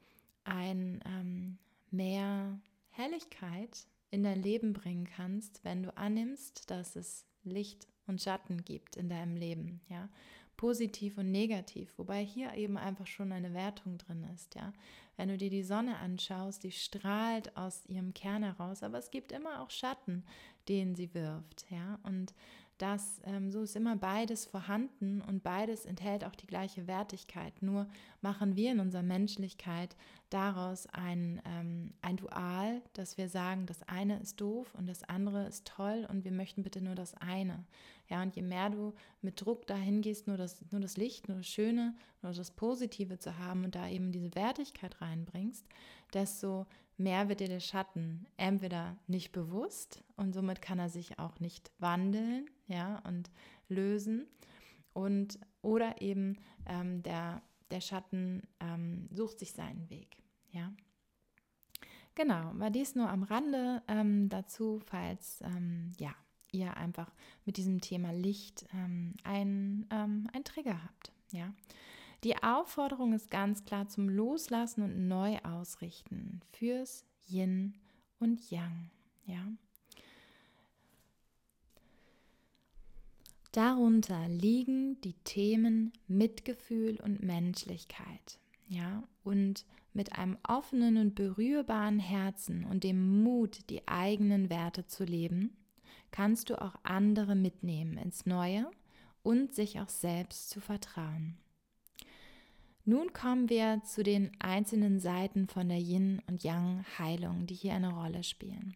ein 0.43 1.01
ähm, 1.05 1.57
mehr 1.91 2.59
Helligkeit 2.89 3.85
in 4.09 4.23
dein 4.23 4.41
Leben 4.41 4.73
bringen 4.73 5.07
kannst, 5.15 5.63
wenn 5.63 5.83
du 5.83 5.95
annimmst, 5.95 6.69
dass 6.69 6.95
es 6.95 7.25
Licht 7.43 7.87
und 8.07 8.21
Schatten 8.21 8.63
gibt 8.63 8.97
in 8.97 9.09
deinem 9.09 9.35
Leben, 9.35 9.81
ja, 9.89 10.09
positiv 10.61 11.17
und 11.17 11.31
negativ, 11.31 11.91
wobei 11.97 12.23
hier 12.23 12.53
eben 12.53 12.77
einfach 12.77 13.07
schon 13.07 13.31
eine 13.31 13.51
Wertung 13.55 13.97
drin 13.97 14.23
ist, 14.35 14.53
ja. 14.53 14.73
Wenn 15.17 15.29
du 15.29 15.35
dir 15.35 15.49
die 15.49 15.63
Sonne 15.63 15.97
anschaust, 15.97 16.63
die 16.63 16.71
strahlt 16.71 17.57
aus 17.57 17.83
ihrem 17.87 18.13
Kern 18.13 18.43
heraus, 18.43 18.83
aber 18.83 18.99
es 18.99 19.09
gibt 19.09 19.31
immer 19.31 19.61
auch 19.61 19.71
Schatten, 19.71 20.23
den 20.69 20.93
sie 20.93 21.15
wirft, 21.15 21.65
ja. 21.71 21.97
Und 22.03 22.35
das, 22.81 23.21
ähm, 23.25 23.51
so 23.51 23.61
ist 23.61 23.75
immer 23.75 23.95
beides 23.95 24.45
vorhanden 24.45 25.21
und 25.21 25.43
beides 25.43 25.85
enthält 25.85 26.25
auch 26.25 26.35
die 26.35 26.47
gleiche 26.47 26.87
Wertigkeit. 26.87 27.61
Nur 27.61 27.87
machen 28.21 28.55
wir 28.55 28.71
in 28.71 28.79
unserer 28.79 29.03
Menschlichkeit 29.03 29.95
daraus 30.31 30.87
ein, 30.87 31.41
ähm, 31.45 31.93
ein 32.01 32.17
Dual, 32.17 32.81
dass 32.93 33.17
wir 33.17 33.29
sagen, 33.29 33.67
das 33.67 33.83
eine 33.83 34.19
ist 34.19 34.41
doof 34.41 34.73
und 34.75 34.87
das 34.89 35.03
andere 35.03 35.45
ist 35.45 35.65
toll 35.65 36.07
und 36.09 36.23
wir 36.23 36.31
möchten 36.31 36.63
bitte 36.63 36.81
nur 36.81 36.95
das 36.95 37.13
eine. 37.15 37.63
Ja, 38.09 38.23
und 38.23 38.35
je 38.35 38.41
mehr 38.41 38.69
du 38.69 38.93
mit 39.21 39.39
Druck 39.39 39.67
dahin 39.67 40.01
gehst, 40.01 40.27
nur 40.27 40.37
das, 40.37 40.65
nur 40.71 40.81
das 40.81 40.97
Licht, 40.97 41.27
nur 41.27 41.37
das 41.37 41.47
Schöne, 41.47 41.95
nur 42.21 42.33
das 42.33 42.51
Positive 42.51 43.19
zu 43.19 43.37
haben 43.37 43.63
und 43.63 43.75
da 43.75 43.87
eben 43.87 44.11
diese 44.11 44.33
Wertigkeit 44.33 44.99
reinbringst, 45.01 45.65
desto 46.13 46.65
mehr 46.97 47.29
wird 47.29 47.39
dir 47.39 47.47
der 47.47 47.59
Schatten 47.59 48.25
entweder 48.37 48.97
nicht 49.07 49.31
bewusst 49.31 50.03
und 50.15 50.33
somit 50.33 50.61
kann 50.61 50.79
er 50.79 50.89
sich 50.89 51.19
auch 51.19 51.39
nicht 51.39 51.71
wandeln, 51.79 52.49
ja, 52.67 52.99
und 53.07 53.29
lösen 53.69 54.27
und 54.93 55.39
oder 55.61 56.01
eben 56.01 56.37
ähm, 56.65 57.03
der, 57.03 57.41
der 57.71 57.81
Schatten 57.81 58.43
ähm, 58.59 59.07
sucht 59.11 59.39
sich 59.39 59.53
seinen 59.53 59.89
Weg, 59.89 60.17
ja. 60.51 60.71
Genau, 62.13 62.51
war 62.55 62.69
dies 62.69 62.95
nur 62.95 63.09
am 63.09 63.23
Rande 63.23 63.81
ähm, 63.87 64.27
dazu, 64.27 64.81
falls 64.85 65.39
ähm, 65.41 65.93
ja, 65.97 66.13
ihr 66.51 66.75
einfach 66.75 67.11
mit 67.45 67.57
diesem 67.57 67.79
Thema 67.79 68.11
Licht 68.11 68.65
ähm, 68.73 69.15
ein, 69.23 69.87
ähm, 69.89 70.27
Trigger 70.43 70.83
habt. 70.83 71.11
Ja? 71.31 71.53
Die 72.23 72.41
Aufforderung 72.43 73.13
ist 73.13 73.31
ganz 73.31 73.65
klar 73.65 73.87
zum 73.87 74.07
Loslassen 74.07 74.83
und 74.83 75.07
Neuausrichten 75.07 76.41
fürs 76.51 77.03
Yin 77.27 77.73
und 78.19 78.51
Yang. 78.51 78.91
Ja? 79.25 79.47
Darunter 83.51 84.29
liegen 84.29 85.01
die 85.01 85.15
Themen 85.23 85.91
Mitgefühl 86.07 87.01
und 87.01 87.23
Menschlichkeit. 87.23 88.39
Ja, 88.67 89.03
und 89.23 89.65
mit 89.93 90.17
einem 90.17 90.37
offenen 90.47 90.97
und 90.97 91.15
berührbaren 91.15 91.99
Herzen 91.99 92.63
und 92.63 92.85
dem 92.85 93.23
Mut, 93.23 93.69
die 93.69 93.85
eigenen 93.87 94.49
Werte 94.49 94.87
zu 94.87 95.03
leben, 95.03 95.57
kannst 96.11 96.49
du 96.49 96.61
auch 96.61 96.75
andere 96.83 97.35
mitnehmen 97.35 97.97
ins 97.97 98.25
Neue 98.25 98.69
und 99.23 99.53
sich 99.53 99.81
auch 99.81 99.89
selbst 99.89 100.49
zu 100.49 100.61
vertrauen. 100.61 101.37
Nun 102.83 103.13
kommen 103.13 103.49
wir 103.49 103.81
zu 103.83 104.03
den 104.03 104.31
einzelnen 104.39 104.99
Seiten 104.99 105.47
von 105.47 105.69
der 105.69 105.77
Yin- 105.77 106.21
und 106.27 106.43
Yang-Heilung, 106.43 107.45
die 107.45 107.53
hier 107.53 107.73
eine 107.73 107.93
Rolle 107.93 108.23
spielen. 108.23 108.75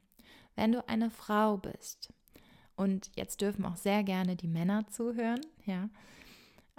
Wenn 0.56 0.72
du 0.72 0.88
eine 0.88 1.10
Frau 1.10 1.58
bist, 1.58 2.14
und 2.76 3.10
jetzt 3.16 3.42
dürfen 3.42 3.66
auch 3.66 3.78
sehr 3.78 4.04
gerne 4.04 4.36
die 4.36 4.48
Männer 4.48 4.86
zuhören, 4.90 5.42
ja, 5.66 5.90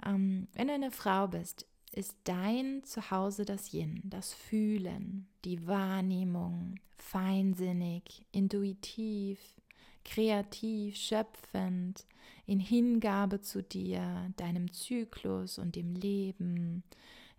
ähm, 0.05 0.47
wenn 0.53 0.67
du 0.67 0.73
eine 0.73 0.91
Frau 0.91 1.27
bist, 1.27 1.65
ist 1.91 2.15
dein 2.23 2.83
Zuhause 2.83 3.45
das 3.45 3.73
Yin, 3.73 4.01
das 4.03 4.33
Fühlen, 4.33 5.27
die 5.45 5.65
Wahrnehmung, 5.65 6.75
feinsinnig, 6.97 8.25
intuitiv, 8.31 9.39
kreativ, 10.05 10.95
schöpfend, 10.95 12.05
in 12.47 12.59
Hingabe 12.59 13.41
zu 13.41 13.61
dir, 13.61 14.31
deinem 14.37 14.73
Zyklus 14.73 15.59
und 15.59 15.75
dem 15.75 15.93
Leben, 15.93 16.83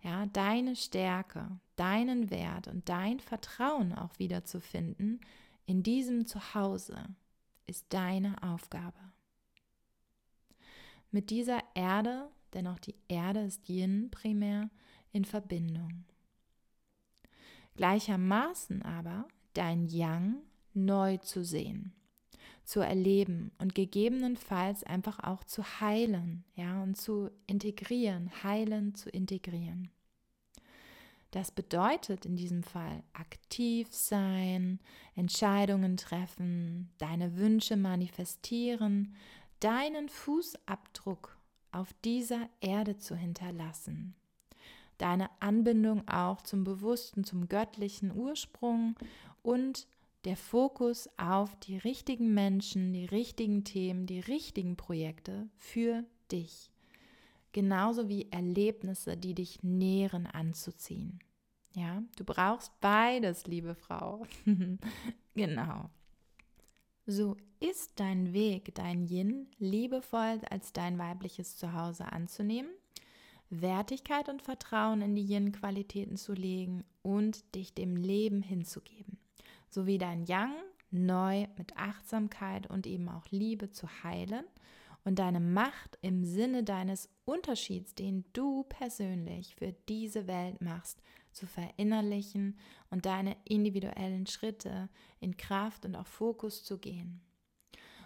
ja, 0.01 0.27
deine 0.27 0.77
Stärke, 0.77 1.59
deinen 1.75 2.29
Wert 2.29 2.67
und 2.67 2.87
dein 2.87 3.19
Vertrauen 3.19 3.93
auch 3.93 4.17
wiederzufinden 4.17 5.19
in 5.69 5.83
diesem 5.83 6.25
Zuhause 6.25 6.97
ist 7.67 7.85
deine 7.89 8.41
Aufgabe. 8.41 8.97
Mit 11.11 11.29
dieser 11.29 11.61
Erde, 11.75 12.27
denn 12.55 12.65
auch 12.65 12.79
die 12.79 12.95
Erde 13.07 13.41
ist 13.41 13.69
Yin 13.69 14.09
primär, 14.09 14.71
in 15.11 15.25
Verbindung. 15.25 16.05
Gleichermaßen 17.75 18.81
aber 18.81 19.27
dein 19.53 19.87
Yang 19.87 20.37
neu 20.73 21.17
zu 21.17 21.45
sehen 21.45 21.93
zu 22.69 22.81
erleben 22.81 23.51
und 23.57 23.73
gegebenenfalls 23.73 24.83
einfach 24.83 25.19
auch 25.23 25.43
zu 25.43 25.63
heilen, 25.81 26.43
ja, 26.53 26.83
und 26.83 26.97
zu 26.97 27.31
integrieren, 27.47 28.29
heilen 28.43 28.93
zu 28.93 29.09
integrieren. 29.09 29.89
Das 31.31 31.49
bedeutet 31.49 32.27
in 32.27 32.35
diesem 32.35 32.61
Fall 32.61 33.01
aktiv 33.13 33.87
sein, 33.89 34.79
Entscheidungen 35.15 35.97
treffen, 35.97 36.91
deine 36.99 37.37
Wünsche 37.37 37.75
manifestieren, 37.75 39.15
deinen 39.61 40.07
Fußabdruck 40.07 41.39
auf 41.71 41.91
dieser 42.05 42.49
Erde 42.61 42.99
zu 42.99 43.15
hinterlassen. 43.15 44.13
Deine 44.99 45.31
Anbindung 45.39 46.07
auch 46.07 46.43
zum 46.43 46.63
bewussten, 46.63 47.23
zum 47.23 47.47
göttlichen 47.47 48.15
Ursprung 48.15 48.95
und 49.41 49.87
der 50.25 50.35
Fokus 50.35 51.09
auf 51.17 51.55
die 51.57 51.77
richtigen 51.77 52.33
Menschen, 52.33 52.93
die 52.93 53.05
richtigen 53.05 53.63
Themen, 53.63 54.05
die 54.05 54.19
richtigen 54.19 54.75
Projekte 54.75 55.49
für 55.55 56.03
dich. 56.31 56.71
Genauso 57.51 58.09
wie 58.09 58.31
Erlebnisse, 58.31 59.17
die 59.17 59.33
dich 59.33 59.63
nähren, 59.63 60.27
anzuziehen. 60.27 61.19
Ja, 61.75 62.03
du 62.17 62.23
brauchst 62.23 62.79
beides, 62.81 63.47
liebe 63.47 63.75
Frau. 63.75 64.25
genau. 65.33 65.89
So 67.05 67.37
ist 67.59 67.99
dein 67.99 68.33
Weg, 68.33 68.75
dein 68.75 69.07
Yin, 69.07 69.47
liebevoll 69.57 70.41
als 70.49 70.73
dein 70.73 70.97
weibliches 70.97 71.57
Zuhause 71.57 72.11
anzunehmen, 72.11 72.69
Wertigkeit 73.49 74.29
und 74.29 74.43
Vertrauen 74.43 75.01
in 75.01 75.15
die 75.15 75.25
Yin-Qualitäten 75.25 76.17
zu 76.17 76.33
legen 76.33 76.83
und 77.01 77.55
dich 77.55 77.73
dem 77.73 77.95
Leben 77.95 78.43
hinzugeben, 78.43 79.17
sowie 79.69 79.97
dein 79.97 80.25
Yang 80.25 80.53
neu 80.91 81.47
mit 81.57 81.77
Achtsamkeit 81.77 82.69
und 82.69 82.87
eben 82.87 83.09
auch 83.09 83.25
Liebe 83.29 83.69
zu 83.69 83.87
heilen 84.03 84.45
und 85.03 85.19
deine 85.19 85.39
Macht 85.39 85.97
im 86.01 86.23
Sinne 86.25 86.63
deines 86.63 87.09
Unterschieds, 87.25 87.95
den 87.95 88.25
du 88.33 88.63
persönlich 88.63 89.55
für 89.55 89.73
diese 89.87 90.27
Welt 90.27 90.61
machst, 90.61 91.01
zu 91.31 91.45
verinnerlichen 91.45 92.57
und 92.89 93.05
deine 93.05 93.37
individuellen 93.45 94.25
Schritte 94.27 94.89
in 95.19 95.37
Kraft 95.37 95.85
und 95.85 95.95
auf 95.95 96.07
Fokus 96.07 96.63
zu 96.63 96.79
gehen. 96.79 97.21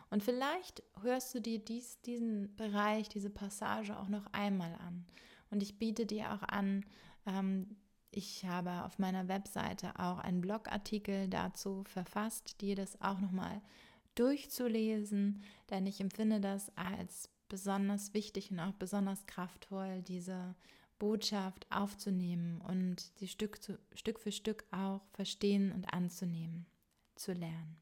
Und 0.09 0.23
vielleicht 0.23 0.83
hörst 1.01 1.33
du 1.33 1.39
dir 1.39 1.57
dies, 1.57 1.99
diesen 2.01 2.55
Bereich, 2.55 3.09
diese 3.09 3.31
Passage 3.31 3.97
auch 3.97 4.09
noch 4.09 4.27
einmal 4.31 4.73
an. 4.75 5.05
Und 5.49 5.63
ich 5.63 5.79
biete 5.79 6.05
dir 6.05 6.33
auch 6.33 6.43
an, 6.43 6.85
ähm, 7.25 7.77
ich 8.15 8.45
habe 8.45 8.83
auf 8.83 8.99
meiner 8.99 9.27
Webseite 9.27 9.99
auch 9.99 10.19
einen 10.19 10.41
Blogartikel 10.41 11.27
dazu 11.27 11.83
verfasst, 11.85 12.61
dir 12.61 12.75
das 12.75 13.01
auch 13.01 13.19
nochmal 13.19 13.61
durchzulesen, 14.15 15.41
denn 15.69 15.85
ich 15.85 15.99
empfinde 15.99 16.39
das 16.39 16.71
als 16.77 17.29
besonders 17.49 18.13
wichtig 18.13 18.51
und 18.51 18.59
auch 18.59 18.73
besonders 18.73 19.25
kraftvoll, 19.25 20.01
diese 20.03 20.55
Botschaft 20.99 21.67
aufzunehmen 21.69 22.61
und 22.61 23.11
sie 23.17 23.27
Stück, 23.27 23.61
zu, 23.61 23.77
Stück 23.93 24.19
für 24.19 24.31
Stück 24.31 24.63
auch 24.71 25.01
verstehen 25.11 25.71
und 25.71 25.85
anzunehmen, 25.93 26.65
zu 27.15 27.33
lernen. 27.33 27.77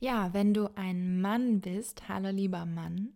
Ja, 0.00 0.34
wenn 0.34 0.52
du 0.52 0.76
ein 0.76 1.20
Mann 1.20 1.60
bist, 1.60 2.08
hallo 2.08 2.30
lieber 2.30 2.66
Mann, 2.66 3.14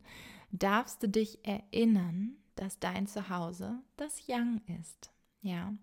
darfst 0.53 1.03
du 1.03 1.09
dich 1.09 1.45
erinnern, 1.45 2.37
dass 2.55 2.79
dein 2.79 3.07
Zuhause 3.07 3.83
das 3.97 4.27
Yang 4.27 4.63
ist. 4.81 5.11
Ja, 5.47 5.75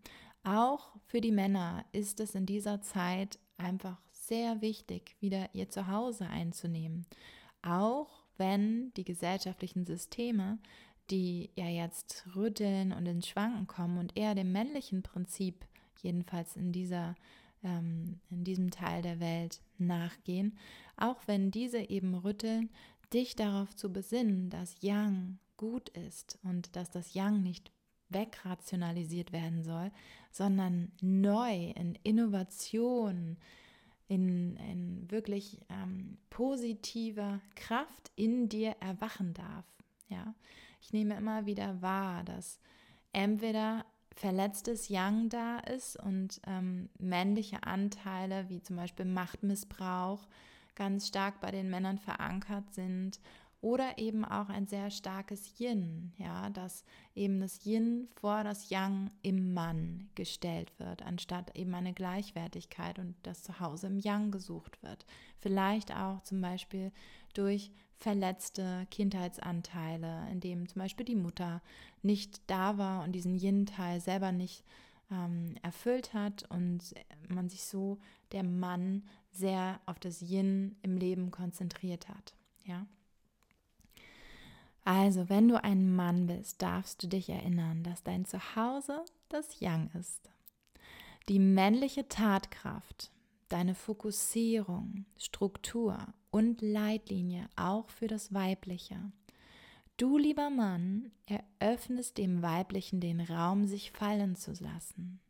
auch 0.44 0.92
für 1.06 1.22
die 1.22 1.32
Männer 1.32 1.86
ist 1.92 2.20
es 2.20 2.36
in 2.36 2.46
dieser 2.46 2.82
Zeit 2.82 3.40
einfach 3.58 4.02
sehr 4.12 4.62
wichtig, 4.62 5.16
wieder 5.20 5.50
ihr 5.54 5.70
Zuhause 5.70 6.28
einzunehmen. 6.28 7.06
Auch 7.62 8.24
wenn 8.38 8.94
die 8.96 9.06
gesellschaftlichen 9.06 9.86
Systeme 9.86 10.60
die 11.10 11.50
ja 11.56 11.68
jetzt 11.68 12.26
rütteln 12.36 12.92
und 12.94 13.06
ins 13.06 13.28
Schwanken 13.28 13.68
kommen 13.68 13.98
und 13.98 14.16
eher 14.18 14.36
dem 14.36 14.52
männlichen 14.52 15.04
Prinzip, 15.04 15.66
jedenfalls 16.02 16.56
in 16.56 16.72
dieser 16.72 17.16
ähm, 17.64 18.20
in 18.30 18.44
diesem 18.44 18.72
Teil 18.72 19.02
der 19.02 19.20
Welt 19.20 19.62
nachgehen, 19.78 20.58
auch 20.98 21.22
wenn 21.28 21.52
diese 21.52 21.90
eben 21.90 22.16
rütteln, 22.16 22.70
dich 23.14 23.36
darauf 23.36 23.76
zu 23.76 23.92
besinnen, 23.92 24.50
dass 24.50 24.76
Yang 24.82 25.40
gut 25.58 25.90
ist 25.90 26.40
und 26.44 26.76
dass 26.76 26.90
das 26.90 27.14
Yang 27.14 27.42
nicht 27.42 27.72
wegrationalisiert 28.14 29.32
werden 29.32 29.64
soll, 29.64 29.92
sondern 30.32 30.92
neu 31.02 31.72
in 31.72 31.96
Innovation, 32.04 33.38
in, 34.08 34.58
in 34.58 35.10
wirklich 35.10 35.62
ähm, 35.70 36.18
positiver 36.30 37.42
Kraft 37.56 38.12
in 38.16 38.50
dir 38.50 38.76
erwachen 38.80 39.34
darf. 39.34 39.66
Ja, 40.10 40.36
ich 40.82 40.94
nehme 40.94 41.16
immer 41.16 41.46
wieder 41.46 41.82
wahr, 41.82 42.24
dass 42.24 42.60
entweder 43.14 43.86
verletztes 44.16 44.90
Yang 44.90 45.30
da 45.30 45.60
ist 45.60 45.98
und 45.98 46.40
ähm, 46.46 46.90
männliche 47.00 47.64
Anteile 47.64 48.50
wie 48.50 48.62
zum 48.62 48.76
Beispiel 48.76 49.06
Machtmissbrauch 49.06 50.28
ganz 50.76 51.08
stark 51.08 51.40
bei 51.40 51.52
den 51.52 51.70
Männern 51.70 52.00
verankert 52.00 52.74
sind 52.74 53.20
oder 53.64 53.98
eben 53.98 54.26
auch 54.26 54.50
ein 54.50 54.68
sehr 54.68 54.92
starkes 54.92 55.58
Yin, 55.58 56.12
ja, 56.18 56.50
dass 56.50 56.84
eben 57.16 57.40
das 57.40 57.66
Yin 57.66 58.10
vor 58.14 58.44
das 58.44 58.70
Yang 58.70 59.10
im 59.22 59.54
Mann 59.54 60.10
gestellt 60.16 60.78
wird, 60.80 61.02
anstatt 61.02 61.56
eben 61.56 61.74
eine 61.74 61.94
Gleichwertigkeit 61.94 63.00
und 63.00 63.16
das 63.24 63.42
Zuhause 63.42 63.88
im 63.88 64.00
Yang 64.00 64.32
gesucht 64.32 64.84
wird. 64.84 65.06
Vielleicht 65.40 65.96
auch 65.96 66.22
zum 66.24 66.42
Beispiel 66.42 66.92
durch 67.34 67.72
verletzte 67.96 68.86
Kindheitsanteile, 68.92 70.28
in 70.30 70.42
dem 70.42 70.68
zum 70.68 70.82
Beispiel 70.82 71.06
die 71.06 71.16
Mutter 71.16 71.62
nicht 72.02 72.42
da 72.48 72.78
war 72.78 73.06
und 73.06 73.14
diesen 73.14 73.40
Yin-Teil 73.40 74.02
selber 74.02 74.34
nicht 74.34 74.66
ähm, 75.10 75.56
erfüllt 75.62 76.14
hat 76.14 76.44
und 76.50 76.94
man 77.30 77.48
sich 77.48 77.64
so 77.64 77.98
der 78.34 78.44
Mann 78.44 79.04
sehr 79.32 79.80
auf 79.86 80.00
das 80.00 80.22
Yin 80.22 80.76
im 80.82 80.98
Leben 80.98 81.32
konzentriert 81.32 82.10
hat. 82.10 82.36
Ja. 82.66 82.86
Also, 84.86 85.30
wenn 85.30 85.48
du 85.48 85.64
ein 85.64 85.96
Mann 85.96 86.28
bist, 86.28 86.62
darfst 86.62 87.02
du 87.04 87.08
dich 87.08 87.30
erinnern, 87.30 87.84
dass 87.84 88.04
dein 88.04 88.26
Zuhause 88.26 89.06
das 89.30 89.60
Yang 89.60 89.90
ist. 89.98 90.30
Die 91.30 91.40
männliche 91.40 92.10
Tatkraft, 92.10 93.12
deine 93.48 93.76
Fokussierung, 93.76 95.06
Struktur 95.18 95.98
und 96.32 96.62
Leitlinie 96.62 97.48
auch 97.56 97.90
für 97.90 98.08
das 98.08 98.34
Weibliche. 98.34 98.98
Du, 99.96 100.18
lieber 100.18 100.50
Mann, 100.50 101.12
eröffnest 101.28 102.18
dem 102.18 102.42
Weiblichen 102.42 103.00
den 103.00 103.22
Raum, 103.22 103.68
sich 103.68 103.92
fallen 103.92 104.36
zu 104.36 104.52
lassen. 104.60 105.22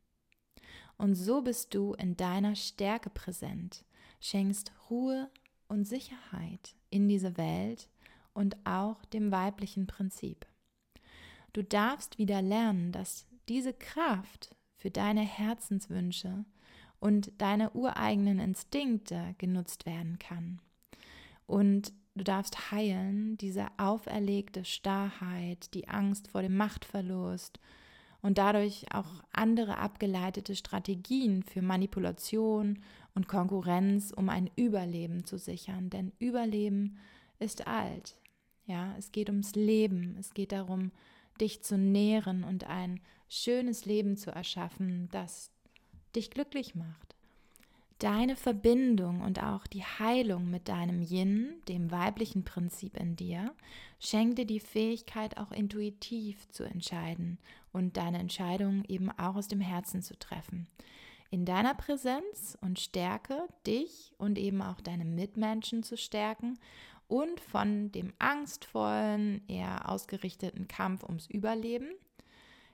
Und 0.96 1.14
so 1.14 1.42
bist 1.42 1.74
du 1.74 1.92
in 1.94 2.16
deiner 2.16 2.56
Stärke 2.56 3.10
präsent, 3.10 3.84
schenkst 4.20 4.72
Ruhe 4.90 5.28
und 5.68 5.84
Sicherheit 5.84 6.74
in 6.90 7.08
diese 7.08 7.36
Welt 7.36 7.88
und 8.34 8.56
auch 8.66 9.04
dem 9.06 9.30
weiblichen 9.32 9.86
Prinzip. 9.86 10.46
Du 11.52 11.62
darfst 11.62 12.18
wieder 12.18 12.42
lernen, 12.42 12.92
dass 12.92 13.26
diese 13.48 13.72
Kraft 13.72 14.54
für 14.76 14.90
deine 14.90 15.22
Herzenswünsche 15.22 16.44
und 16.98 17.32
deine 17.38 17.70
ureigenen 17.70 18.38
Instinkte 18.38 19.34
genutzt 19.38 19.86
werden 19.86 20.18
kann. 20.18 20.60
Und 21.46 21.92
du 22.14 22.24
darfst 22.24 22.70
heilen 22.70 23.38
diese 23.38 23.66
auferlegte 23.76 24.64
Starrheit, 24.64 25.72
die 25.74 25.88
Angst 25.88 26.28
vor 26.28 26.42
dem 26.42 26.56
Machtverlust 26.56 27.60
und 28.22 28.38
dadurch 28.38 28.86
auch 28.92 29.22
andere 29.32 29.78
abgeleitete 29.78 30.56
Strategien 30.56 31.42
für 31.42 31.60
Manipulation 31.60 32.82
und 33.14 33.28
Konkurrenz, 33.28 34.12
um 34.12 34.30
ein 34.30 34.50
Überleben 34.56 35.24
zu 35.24 35.38
sichern. 35.38 35.90
Denn 35.90 36.10
Überleben 36.18 36.96
ist 37.38 37.66
alt. 37.66 38.16
Ja, 38.66 38.94
es 38.98 39.12
geht 39.12 39.28
ums 39.28 39.54
Leben. 39.54 40.16
Es 40.18 40.34
geht 40.34 40.52
darum, 40.52 40.90
dich 41.40 41.62
zu 41.62 41.76
nähren 41.76 42.44
und 42.44 42.64
ein 42.64 43.00
schönes 43.28 43.84
Leben 43.84 44.16
zu 44.16 44.30
erschaffen, 44.30 45.08
das 45.10 45.50
dich 46.14 46.30
glücklich 46.30 46.74
macht. 46.74 47.14
Deine 47.98 48.36
Verbindung 48.36 49.20
und 49.20 49.42
auch 49.42 49.66
die 49.66 49.84
Heilung 49.84 50.50
mit 50.50 50.68
deinem 50.68 51.00
Yin, 51.00 51.54
dem 51.68 51.90
weiblichen 51.90 52.44
Prinzip 52.44 52.96
in 52.96 53.16
dir, 53.16 53.54
schenkt 54.00 54.38
dir 54.38 54.46
die 54.46 54.60
Fähigkeit, 54.60 55.38
auch 55.38 55.52
intuitiv 55.52 56.48
zu 56.50 56.64
entscheiden 56.64 57.38
und 57.72 57.96
deine 57.96 58.18
Entscheidungen 58.18 58.84
eben 58.88 59.10
auch 59.10 59.36
aus 59.36 59.48
dem 59.48 59.60
Herzen 59.60 60.02
zu 60.02 60.18
treffen. 60.18 60.66
In 61.30 61.44
deiner 61.44 61.74
Präsenz 61.74 62.58
und 62.60 62.78
Stärke 62.78 63.48
dich 63.66 64.12
und 64.18 64.38
eben 64.38 64.60
auch 64.60 64.80
deine 64.80 65.04
Mitmenschen 65.04 65.82
zu 65.82 65.96
stärken 65.96 66.58
und 67.08 67.40
von 67.40 67.92
dem 67.92 68.12
angstvollen, 68.18 69.42
eher 69.48 69.88
ausgerichteten 69.88 70.68
Kampf 70.68 71.04
ums 71.04 71.26
Überleben 71.26 71.88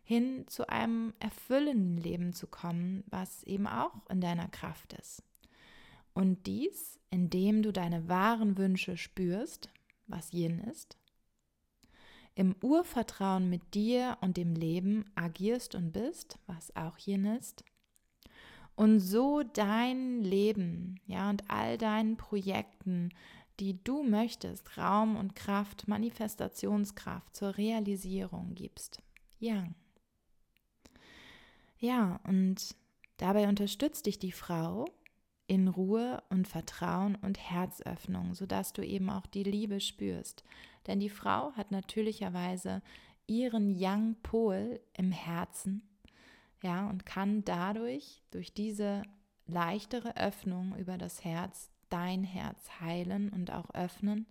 hin 0.03 0.45
zu 0.49 0.69
einem 0.69 1.15
erfüllenden 1.21 1.97
Leben 1.97 2.33
zu 2.33 2.49
kommen, 2.49 3.05
was 3.11 3.45
eben 3.45 3.67
auch 3.67 3.95
in 4.09 4.21
deiner 4.21 4.49
Kraft 4.49 4.93
ist. 4.95 5.23
Und 6.15 6.47
dies, 6.47 6.99
indem 7.11 7.63
du 7.63 7.73
deine 7.73 8.09
wahren 8.09 8.59
Wünsche 8.59 8.97
spürst, 8.97 9.69
was 10.09 10.33
Yin 10.33 10.59
ist, 10.59 10.97
im 12.35 12.57
Urvertrauen 12.61 13.49
mit 13.49 13.75
dir 13.75 14.19
und 14.21 14.37
dem 14.37 14.55
Leben 14.55 15.05
agierst 15.15 15.75
und 15.75 15.93
bist, 15.93 16.39
was 16.47 16.75
auch 16.75 16.99
Yin 16.99 17.27
ist, 17.27 17.65
und 18.75 18.99
so 18.99 19.43
dein 19.43 20.23
Leben, 20.23 21.01
ja, 21.07 21.29
und 21.29 21.45
all 21.49 21.77
deinen 21.77 22.17
Projekten 22.17 23.11
die 23.61 23.83
du 23.85 24.03
möchtest, 24.03 24.79
Raum 24.79 25.17
und 25.17 25.37
Kraft, 25.37 25.87
Manifestationskraft 25.87 27.37
zur 27.37 27.57
Realisierung 27.57 28.55
gibst. 28.55 29.03
Yang. 29.39 29.75
Ja, 31.79 32.21
und 32.25 32.75
dabei 33.19 33.49
unterstützt 33.49 34.07
dich 34.07 34.19
die 34.19 34.33
Frau 34.33 34.87
in 35.47 35.69
Ruhe 35.69 36.23
und 36.29 36.47
Vertrauen 36.47 37.17
und 37.17 37.39
Herzöffnung, 37.39 38.35
sodass 38.35 38.73
du 38.73 38.83
eben 38.83 39.11
auch 39.11 39.27
die 39.27 39.43
Liebe 39.43 39.81
spürst. 39.81 40.45
Denn 40.87 41.01
die 41.01 41.11
Frau 41.11 41.53
hat 41.53 41.71
natürlicherweise 41.71 42.83
ihren 43.27 43.71
Yang-Pol 43.71 44.81
im 44.97 45.13
Herzen, 45.13 45.83
ja, 46.63 46.89
und 46.89 47.07
kann 47.07 47.45
dadurch, 47.45 48.23
durch 48.31 48.53
diese 48.53 49.03
leichtere 49.47 50.17
Öffnung 50.17 50.77
über 50.77 50.99
das 50.99 51.25
Herz, 51.25 51.71
dein 51.91 52.25
Herz 52.25 52.81
heilen 52.81 53.29
und 53.29 53.53
auch 53.53 53.71
öffnen. 53.75 54.27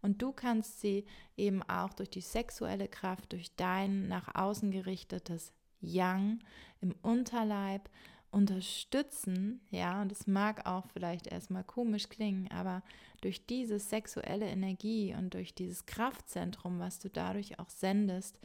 Und 0.00 0.20
du 0.20 0.32
kannst 0.32 0.80
sie 0.80 1.06
eben 1.36 1.62
auch 1.62 1.92
durch 1.92 2.10
die 2.10 2.20
sexuelle 2.20 2.88
Kraft, 2.88 3.32
durch 3.32 3.54
dein 3.54 4.08
nach 4.08 4.34
außen 4.34 4.72
gerichtetes 4.72 5.52
Yang 5.80 6.40
im 6.80 6.94
Unterleib 7.02 7.88
unterstützen, 8.32 9.60
ja, 9.70 10.00
und 10.00 10.10
es 10.10 10.26
mag 10.26 10.66
auch 10.66 10.86
vielleicht 10.86 11.26
erstmal 11.26 11.64
komisch 11.64 12.08
klingen, 12.08 12.50
aber 12.50 12.82
durch 13.20 13.46
diese 13.46 13.78
sexuelle 13.78 14.46
Energie 14.46 15.14
und 15.14 15.34
durch 15.34 15.54
dieses 15.54 15.84
Kraftzentrum, 15.84 16.78
was 16.78 16.98
du 16.98 17.10
dadurch 17.10 17.58
auch 17.58 17.68
sendest, 17.68 18.40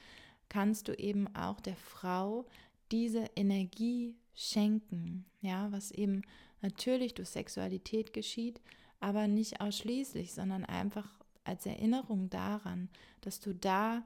kannst 0.50 0.90
du 0.90 0.94
eben 0.94 1.34
auch 1.36 1.62
der 1.62 1.78
Frau 1.78 2.46
diese 2.92 3.26
Energie 3.36 4.16
schenken, 4.36 5.26
ja, 5.42 5.72
was 5.72 5.92
eben 5.92 6.22
natürlich 6.62 7.14
durch 7.14 7.30
Sexualität 7.30 8.14
geschieht, 8.14 8.62
aber 9.00 9.28
nicht 9.28 9.62
ausschließlich, 9.62 10.34
sondern 10.34 10.66
einfach 10.66 11.10
als 11.44 11.66
Erinnerung 11.66 12.30
daran, 12.30 12.90
dass 13.22 13.40
du 13.40 13.54
da 13.54 14.04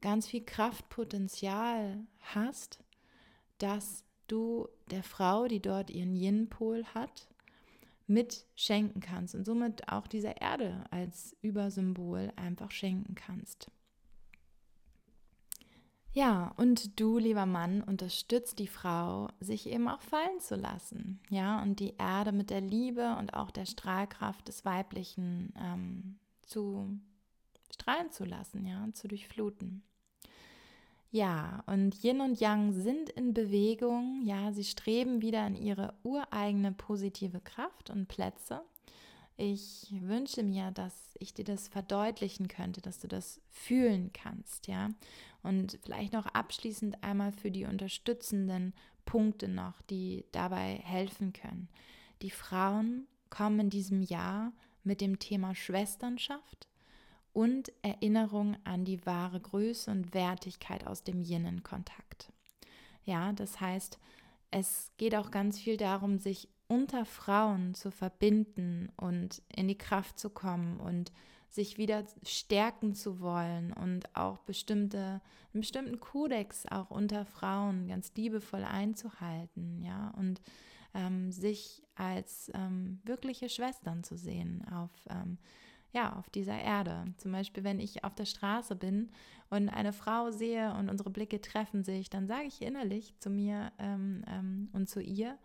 ganz 0.00 0.28
viel 0.28 0.44
Kraftpotenzial 0.44 2.06
hast, 2.20 2.78
das 3.58 4.04
du 4.28 4.68
der 4.90 5.02
Frau, 5.02 5.48
die 5.48 5.60
dort 5.60 5.90
ihren 5.90 6.14
Yin-Pol 6.14 6.84
hat, 6.94 7.28
mit 8.06 8.46
schenken 8.54 9.00
kannst 9.00 9.34
und 9.34 9.44
somit 9.44 9.88
auch 9.88 10.06
dieser 10.06 10.40
Erde 10.40 10.84
als 10.90 11.36
Übersymbol 11.42 12.32
einfach 12.36 12.70
schenken 12.70 13.14
kannst. 13.14 13.70
Ja, 16.12 16.52
und 16.56 16.98
du, 16.98 17.18
lieber 17.18 17.46
Mann, 17.46 17.82
unterstützt 17.82 18.58
die 18.58 18.66
Frau, 18.66 19.28
sich 19.40 19.68
eben 19.68 19.88
auch 19.88 20.00
fallen 20.00 20.40
zu 20.40 20.56
lassen, 20.56 21.20
ja, 21.28 21.62
und 21.62 21.80
die 21.80 21.94
Erde 21.98 22.32
mit 22.32 22.50
der 22.50 22.60
Liebe 22.60 23.16
und 23.18 23.34
auch 23.34 23.50
der 23.50 23.66
Strahlkraft 23.66 24.48
des 24.48 24.64
Weiblichen 24.64 25.52
ähm, 25.56 26.18
zu 26.42 26.98
strahlen 27.72 28.10
zu 28.10 28.24
lassen, 28.24 28.66
ja, 28.66 28.88
zu 28.94 29.06
durchfluten. 29.06 29.82
Ja, 31.10 31.62
und 31.66 32.02
Yin 32.04 32.20
und 32.20 32.38
Yang 32.38 32.72
sind 32.72 33.08
in 33.10 33.32
Bewegung. 33.32 34.22
Ja, 34.24 34.52
sie 34.52 34.64
streben 34.64 35.22
wieder 35.22 35.46
in 35.46 35.54
ihre 35.54 35.94
ureigene 36.02 36.72
positive 36.72 37.40
Kraft 37.40 37.88
und 37.88 38.08
Plätze. 38.08 38.62
Ich 39.40 39.94
wünsche 40.00 40.42
mir, 40.42 40.72
dass 40.72 41.14
ich 41.14 41.32
dir 41.32 41.44
das 41.44 41.68
verdeutlichen 41.68 42.48
könnte, 42.48 42.80
dass 42.80 42.98
du 42.98 43.06
das 43.06 43.40
fühlen 43.48 44.12
kannst, 44.12 44.66
ja. 44.66 44.88
Und 45.44 45.78
vielleicht 45.84 46.12
noch 46.12 46.26
abschließend 46.26 47.04
einmal 47.04 47.30
für 47.30 47.52
die 47.52 47.64
unterstützenden 47.64 48.74
Punkte 49.04 49.46
noch, 49.46 49.80
die 49.82 50.24
dabei 50.32 50.80
helfen 50.82 51.32
können. 51.32 51.68
Die 52.20 52.32
Frauen 52.32 53.06
kommen 53.30 53.60
in 53.60 53.70
diesem 53.70 54.02
Jahr 54.02 54.52
mit 54.82 55.00
dem 55.00 55.20
Thema 55.20 55.54
Schwesternschaft 55.54 56.66
und 57.32 57.70
Erinnerung 57.82 58.56
an 58.64 58.84
die 58.84 59.06
wahre 59.06 59.38
Größe 59.38 59.88
und 59.88 60.14
Wertigkeit 60.14 60.84
aus 60.84 61.04
dem 61.04 61.22
Yin-Kontakt. 61.22 62.32
Ja, 63.04 63.32
das 63.34 63.60
heißt, 63.60 64.00
es 64.50 64.90
geht 64.96 65.14
auch 65.14 65.30
ganz 65.30 65.60
viel 65.60 65.76
darum, 65.76 66.18
sich 66.18 66.48
unter 66.68 67.04
Frauen 67.04 67.74
zu 67.74 67.90
verbinden 67.90 68.92
und 68.96 69.42
in 69.54 69.68
die 69.68 69.78
Kraft 69.78 70.18
zu 70.18 70.30
kommen 70.30 70.78
und 70.78 71.12
sich 71.48 71.78
wieder 71.78 72.04
stärken 72.24 72.94
zu 72.94 73.20
wollen 73.20 73.72
und 73.72 74.14
auch 74.14 74.38
bestimmte, 74.40 75.22
einen 75.52 75.60
bestimmten 75.60 75.98
Kodex 75.98 76.66
auch 76.66 76.90
unter 76.90 77.24
Frauen 77.24 77.88
ganz 77.88 78.12
liebevoll 78.14 78.64
einzuhalten, 78.64 79.82
ja, 79.82 80.12
und 80.18 80.42
ähm, 80.94 81.32
sich 81.32 81.82
als 81.94 82.50
ähm, 82.54 83.00
wirkliche 83.04 83.48
Schwestern 83.48 84.04
zu 84.04 84.16
sehen 84.16 84.66
auf 84.70 84.90
ähm, 85.08 85.38
ja, 85.92 86.16
auf 86.16 86.28
dieser 86.30 86.58
Erde. 86.58 87.06
Zum 87.16 87.32
Beispiel, 87.32 87.64
wenn 87.64 87.80
ich 87.80 88.04
auf 88.04 88.14
der 88.14 88.26
Straße 88.26 88.76
bin 88.76 89.10
und 89.50 89.68
eine 89.68 89.92
Frau 89.92 90.30
sehe 90.30 90.74
und 90.74 90.90
unsere 90.90 91.10
Blicke 91.10 91.40
treffen 91.40 91.82
sich, 91.82 92.10
dann 92.10 92.26
sage 92.26 92.46
ich 92.46 92.60
innerlich 92.60 93.14
zu 93.18 93.30
mir 93.30 93.72
ähm, 93.78 94.22
ähm, 94.28 94.68
und 94.72 94.88
zu 94.88 95.00
ihr, 95.00 95.38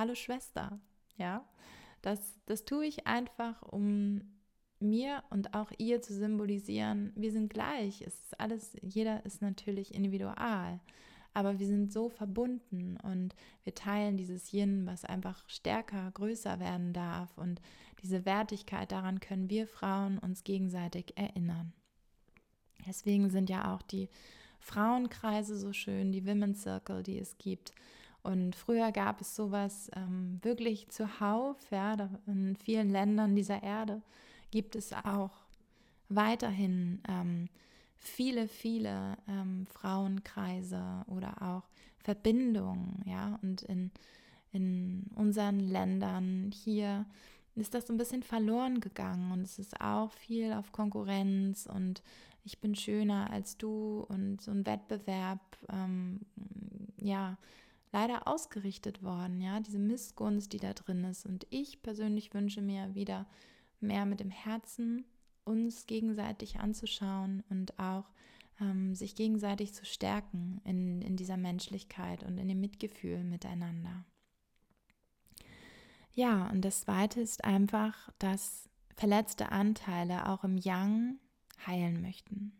hallo 0.00 0.14
Schwester, 0.14 0.80
ja. 1.16 1.44
Das, 2.02 2.18
das 2.46 2.64
tue 2.64 2.86
ich 2.86 3.06
einfach, 3.06 3.62
um 3.62 4.22
mir 4.80 5.22
und 5.28 5.54
auch 5.54 5.70
ihr 5.76 6.00
zu 6.00 6.14
symbolisieren, 6.14 7.12
wir 7.14 7.30
sind 7.30 7.52
gleich. 7.52 8.00
Es 8.00 8.14
ist 8.14 8.40
alles, 8.40 8.76
jeder 8.80 9.24
ist 9.26 9.42
natürlich 9.42 9.94
individual 9.94 10.80
aber 11.34 11.58
wir 11.58 11.66
sind 11.66 11.92
so 11.92 12.08
verbunden 12.08 12.96
und 13.02 13.34
wir 13.62 13.74
teilen 13.74 14.16
dieses 14.16 14.52
Yin, 14.52 14.86
was 14.86 15.04
einfach 15.04 15.48
stärker, 15.48 16.10
größer 16.12 16.58
werden 16.58 16.92
darf 16.92 17.36
und 17.38 17.60
diese 18.02 18.24
Wertigkeit, 18.24 18.90
daran 18.90 19.20
können 19.20 19.48
wir 19.50 19.66
Frauen 19.66 20.18
uns 20.18 20.42
gegenseitig 20.42 21.16
erinnern. 21.16 21.72
Deswegen 22.86 23.30
sind 23.30 23.50
ja 23.50 23.74
auch 23.74 23.82
die 23.82 24.08
Frauenkreise 24.58 25.56
so 25.56 25.72
schön, 25.72 26.12
die 26.12 26.26
Women's 26.26 26.62
Circle, 26.62 27.02
die 27.02 27.18
es 27.18 27.38
gibt. 27.38 27.72
Und 28.22 28.54
früher 28.54 28.92
gab 28.92 29.20
es 29.20 29.34
sowas 29.34 29.90
ähm, 29.96 30.38
wirklich 30.42 30.88
zuhauf, 30.88 31.56
ja, 31.70 31.96
in 32.26 32.56
vielen 32.56 32.90
Ländern 32.90 33.34
dieser 33.34 33.62
Erde 33.62 34.02
gibt 34.50 34.76
es 34.76 34.92
auch 34.92 35.30
weiterhin 36.08 37.00
ähm, 37.08 37.48
viele, 37.96 38.48
viele 38.48 39.16
ähm, 39.28 39.66
Frauenkreise 39.70 41.04
oder 41.06 41.40
auch 41.40 41.62
Verbindungen, 41.98 43.02
ja, 43.06 43.38
und 43.42 43.62
in, 43.62 43.90
in 44.52 45.06
unseren 45.14 45.60
Ländern 45.60 46.50
hier 46.52 47.06
ist 47.56 47.74
das 47.74 47.86
so 47.86 47.92
ein 47.92 47.98
bisschen 47.98 48.22
verloren 48.22 48.80
gegangen 48.80 49.32
und 49.32 49.42
es 49.42 49.58
ist 49.58 49.80
auch 49.80 50.12
viel 50.12 50.52
auf 50.52 50.72
Konkurrenz 50.72 51.66
und 51.66 52.02
ich 52.44 52.58
bin 52.60 52.74
schöner 52.74 53.30
als 53.30 53.58
du 53.58 54.04
und 54.08 54.40
so 54.40 54.50
ein 54.50 54.64
Wettbewerb, 54.64 55.40
ähm, 55.70 56.20
ja, 56.96 57.36
leider 57.92 58.28
ausgerichtet 58.28 59.02
worden, 59.02 59.40
ja, 59.40 59.60
diese 59.60 59.78
Missgunst, 59.78 60.52
die 60.52 60.58
da 60.58 60.72
drin 60.72 61.04
ist. 61.04 61.26
Und 61.26 61.46
ich 61.50 61.82
persönlich 61.82 62.32
wünsche 62.34 62.62
mir 62.62 62.94
wieder 62.94 63.26
mehr 63.80 64.06
mit 64.06 64.20
dem 64.20 64.30
Herzen 64.30 65.04
uns 65.44 65.86
gegenseitig 65.86 66.60
anzuschauen 66.60 67.42
und 67.48 67.78
auch 67.78 68.04
ähm, 68.60 68.94
sich 68.94 69.14
gegenseitig 69.14 69.74
zu 69.74 69.84
stärken 69.84 70.60
in, 70.64 71.02
in 71.02 71.16
dieser 71.16 71.36
Menschlichkeit 71.36 72.22
und 72.22 72.38
in 72.38 72.48
dem 72.48 72.60
Mitgefühl 72.60 73.24
miteinander. 73.24 74.04
Ja, 76.12 76.48
und 76.50 76.62
das 76.62 76.82
Zweite 76.82 77.20
ist 77.20 77.44
einfach, 77.44 78.10
dass 78.18 78.68
verletzte 78.96 79.50
Anteile 79.50 80.28
auch 80.28 80.44
im 80.44 80.58
Yang 80.58 81.18
heilen 81.66 82.02
möchten. 82.02 82.52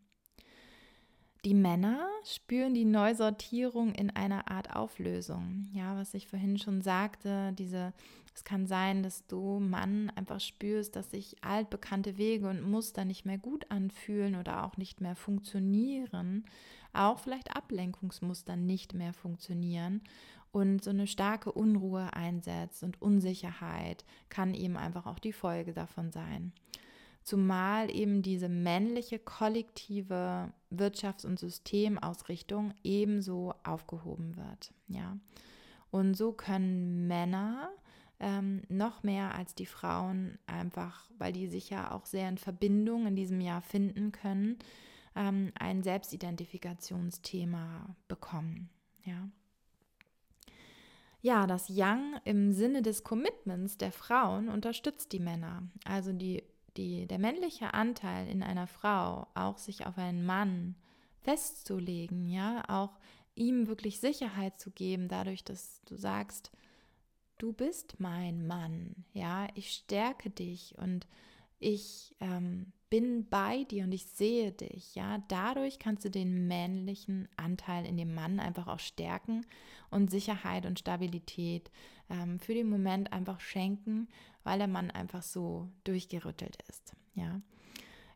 Die 1.45 1.55
Männer 1.55 2.07
spüren 2.23 2.75
die 2.75 2.85
Neusortierung 2.85 3.95
in 3.95 4.11
einer 4.11 4.51
Art 4.51 4.77
Auflösung. 4.77 5.69
Ja, 5.73 5.97
was 5.97 6.13
ich 6.13 6.27
vorhin 6.27 6.59
schon 6.59 6.83
sagte, 6.83 7.55
diese, 7.55 7.95
es 8.35 8.45
kann 8.45 8.67
sein, 8.67 9.03
dass 9.03 9.27
du 9.27 9.59
Mann 9.59 10.13
einfach 10.17 10.41
spürst, 10.41 10.97
dass 10.97 11.13
sich 11.13 11.43
altbekannte 11.43 12.19
Wege 12.19 12.47
und 12.47 12.63
Muster 12.63 13.07
nicht 13.07 13.25
mehr 13.25 13.39
gut 13.39 13.71
anfühlen 13.71 14.37
oder 14.37 14.67
auch 14.67 14.77
nicht 14.77 15.01
mehr 15.01 15.17
funktionieren, 15.17 16.45
auch 16.93 17.19
vielleicht 17.19 17.57
Ablenkungsmuster 17.57 18.57
nicht 18.57 18.93
mehr 18.93 19.15
funktionieren 19.15 20.03
und 20.53 20.85
so 20.85 20.91
eine 20.91 21.07
starke 21.07 21.53
Unruhe 21.53 22.13
einsetzt 22.13 22.83
und 22.83 23.01
Unsicherheit 23.01 24.05
kann 24.29 24.53
eben 24.53 24.77
einfach 24.77 25.07
auch 25.07 25.19
die 25.19 25.33
Folge 25.33 25.73
davon 25.73 26.13
sein. 26.13 26.53
Zumal 27.23 27.95
eben 27.95 28.23
diese 28.23 28.49
männliche 28.49 29.19
kollektive 29.19 30.53
Wirtschafts- 30.73 31.27
und 31.27 31.39
Systemausrichtung 31.39 32.73
ebenso 32.83 33.55
aufgehoben 33.63 34.37
wird. 34.37 34.73
Ja. 34.89 35.19
Und 35.91 36.17
so 36.17 36.33
können 36.33 37.07
Männer 37.07 37.71
ähm, 38.21 38.63
noch 38.69 39.03
mehr 39.03 39.35
als 39.35 39.55
die 39.55 39.67
Frauen 39.67 40.39
einfach, 40.47 41.11
weil 41.19 41.33
die 41.33 41.49
sich 41.49 41.71
ja 41.71 41.91
auch 41.91 42.07
sehr 42.07 42.29
in 42.29 42.39
Verbindung 42.39 43.07
in 43.07 43.17
diesem 43.17 43.41
Jahr 43.41 43.63
finden 43.63 44.13
können, 44.13 44.59
ähm, 45.17 45.53
ein 45.59 45.83
Selbstidentifikationsthema 45.83 47.97
bekommen. 48.09 48.69
Ja. 49.05 49.29
Ja, 51.23 51.47
das 51.47 51.69
Yang 51.69 52.19
im 52.25 52.53
Sinne 52.53 52.83
des 52.83 53.05
Commitments 53.05 53.77
der 53.77 53.93
Frauen 53.93 54.49
unterstützt 54.49 55.13
die 55.13 55.19
Männer. 55.19 55.65
Also 55.85 56.13
die, 56.13 56.43
die, 56.77 57.07
der 57.07 57.19
männliche 57.19 57.75
Anteil 57.75 58.29
in 58.29 58.43
einer 58.43 58.67
Frau, 58.67 59.27
auch 59.35 59.59
sich 59.59 59.87
auf 59.87 59.99
einen 59.99 60.25
Mann 60.25 60.77
festzulegen, 61.21 62.29
ja, 62.29 62.63
auch 62.69 62.99
ihm 63.35 63.67
wirklich 63.67 64.01
Sicherheit 64.01 64.59
zu 64.59 64.71
geben, 64.71 65.09
dadurch, 65.09 65.45
dass 65.45 65.83
du 65.85 65.97
sagst, 65.97 66.51
du 67.39 67.53
bist 67.53 67.99
mein 67.99 68.47
Mann, 68.47 69.05
ja, 69.13 69.49
ich 69.55 69.73
stärke 69.73 70.31
dich 70.31 70.75
und 70.79 71.07
ich 71.59 72.15
ähm, 72.21 72.73
bin 72.89 73.29
bei 73.29 73.65
dir 73.65 73.85
und 73.85 73.93
ich 73.93 74.07
sehe 74.07 74.51
dich, 74.51 74.95
ja, 74.95 75.23
dadurch 75.29 75.79
kannst 75.79 76.05
du 76.05 76.11
den 76.11 76.49
männlichen 76.49 77.29
Anteil 77.37 77.87
in 77.87 77.97
dem 77.97 78.15
Mann 78.15 78.41
einfach 78.41 78.67
auch 78.67 78.81
stärken 78.81 79.47
und 79.91 80.11
Sicherheit 80.11 80.67
und 80.67 80.79
Stabilität 80.79 81.71
ähm, 82.11 82.41
für 82.41 82.55
den 82.55 82.69
Moment 82.69 83.13
einfach 83.13 83.41
schenken, 83.41 84.09
weil 84.45 84.59
der 84.59 84.69
Mann 84.69 84.91
einfach 84.91 85.23
so 85.23 85.69
durchgerüttelt 85.85 86.59
ist, 86.69 86.95
ja. 87.15 87.41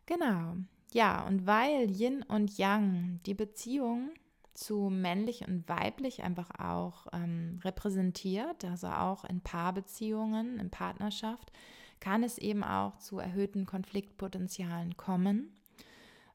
Genau, 0.05 0.55
ja, 0.93 1.25
und 1.25 1.45
weil 1.45 1.91
Yin 1.91 2.23
und 2.23 2.57
Yang 2.57 3.19
die 3.25 3.33
Beziehung 3.33 4.11
zu 4.53 4.89
männlich 4.89 5.45
und 5.47 5.67
weiblich 5.67 6.23
einfach 6.23 6.49
auch 6.57 7.07
ähm, 7.11 7.59
repräsentiert, 7.63 8.63
also 8.63 8.87
auch 8.87 9.25
in 9.25 9.41
Paarbeziehungen, 9.41 10.59
in 10.59 10.69
Partnerschaft, 10.69 11.51
kann 11.99 12.23
es 12.23 12.37
eben 12.37 12.63
auch 12.63 12.97
zu 12.97 13.19
erhöhten 13.19 13.65
Konfliktpotenzialen 13.65 14.95
kommen. 14.95 15.53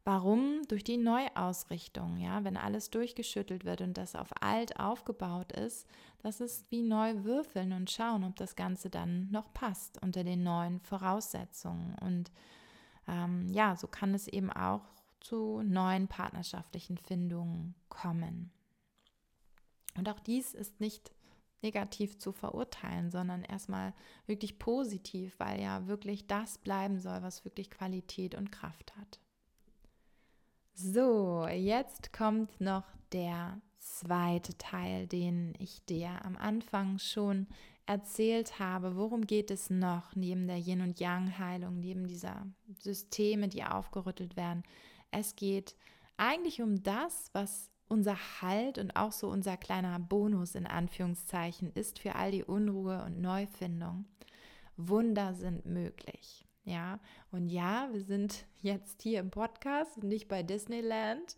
Warum? 0.05 0.63
Durch 0.69 0.83
die 0.83 0.97
Neuausrichtung, 0.97 2.17
ja, 2.19 2.43
wenn 2.43 2.57
alles 2.57 2.91
durchgeschüttelt 2.91 3.65
wird 3.65 3.83
und 3.83 3.99
das 3.99 4.15
auf 4.15 4.31
alt 4.41 4.81
aufgebaut 4.81 5.53
ist, 5.53 5.87
das 6.23 6.41
ist 6.41 6.71
wie 6.71 6.83
neu 6.83 7.25
würfeln 7.25 7.73
und 7.73 7.91
schauen, 7.91 8.25
ob 8.25 8.37
das 8.37 8.57
Ganze 8.57 8.89
dann 8.89 9.31
noch 9.31 9.53
passt 9.53 10.03
unter 10.03 10.25
den 10.25 10.43
neuen 10.43 10.81
Voraussetzungen. 10.81 11.97
Und 12.01 12.33
ähm, 13.09 13.49
ja, 13.51 13.77
so 13.77 13.87
kann 13.89 14.15
es 14.15 14.27
eben 14.27 14.51
auch 14.51 14.83
zu 15.21 15.63
neuen 15.63 16.09
partnerschaftlichen 16.09 16.97
Findungen 16.97 17.75
kommen. 17.91 18.51
Und 19.97 20.09
auch 20.09 20.21
dies 20.21 20.55
ist 20.55 20.81
nicht 20.81 21.13
negativ 21.63 22.19
zu 22.19 22.33
verurteilen, 22.33 23.11
sondern 23.11 23.43
erstmal 23.43 23.93
wirklich 24.27 24.59
positiv, 24.59 25.35
weil 25.39 25.61
ja 25.61 25.87
wirklich 25.87 26.27
das 26.27 26.57
bleiben 26.57 27.01
soll, 27.01 27.23
was 27.23 27.45
wirklich 27.45 27.71
Qualität 27.71 28.35
und 28.35 28.51
Kraft 28.51 28.97
hat. 28.97 29.21
So, 30.75 31.47
jetzt 31.47 32.13
kommt 32.13 32.61
noch 32.61 32.85
der 33.13 33.61
zweite 33.79 34.57
Teil, 34.57 35.07
den 35.07 35.55
ich 35.59 35.85
dir 35.85 36.25
am 36.25 36.37
Anfang 36.37 36.99
schon 36.99 37.47
erzählt 37.87 38.59
habe. 38.59 38.97
Worum 38.97 39.27
geht 39.27 39.51
es 39.51 39.69
noch 39.69 40.15
neben 40.15 40.47
der 40.47 40.59
Yin- 40.59 40.81
und 40.81 41.01
Yang-Heilung, 41.01 41.81
neben 41.81 42.07
dieser 42.07 42.47
Systeme, 42.79 43.49
die 43.49 43.65
aufgerüttelt 43.65 44.37
werden? 44.37 44.63
Es 45.11 45.35
geht 45.35 45.77
eigentlich 46.17 46.63
um 46.63 46.83
das, 46.83 47.31
was 47.33 47.71
unser 47.89 48.17
Halt 48.41 48.79
und 48.79 48.95
auch 48.95 49.13
so 49.13 49.29
unser 49.29 49.57
kleiner 49.57 49.99
Bonus 49.99 50.55
in 50.55 50.67
Anführungszeichen 50.67 51.73
ist 51.73 51.99
für 51.99 52.15
all 52.15 52.31
die 52.31 52.45
Unruhe 52.45 53.03
und 53.05 53.21
Neufindung. 53.21 54.05
Wunder 54.77 55.35
sind 55.35 55.67
möglich. 55.67 56.47
Ja, 56.65 57.01
und 57.31 57.49
ja, 57.49 57.89
wir 57.93 58.03
sind 58.03 58.45
jetzt 58.61 59.03
hier 59.03 59.21
im 59.21 59.31
Podcast 59.31 59.97
und 59.97 60.05
nicht 60.09 60.29
bei 60.29 60.43
Disneyland, 60.43 61.37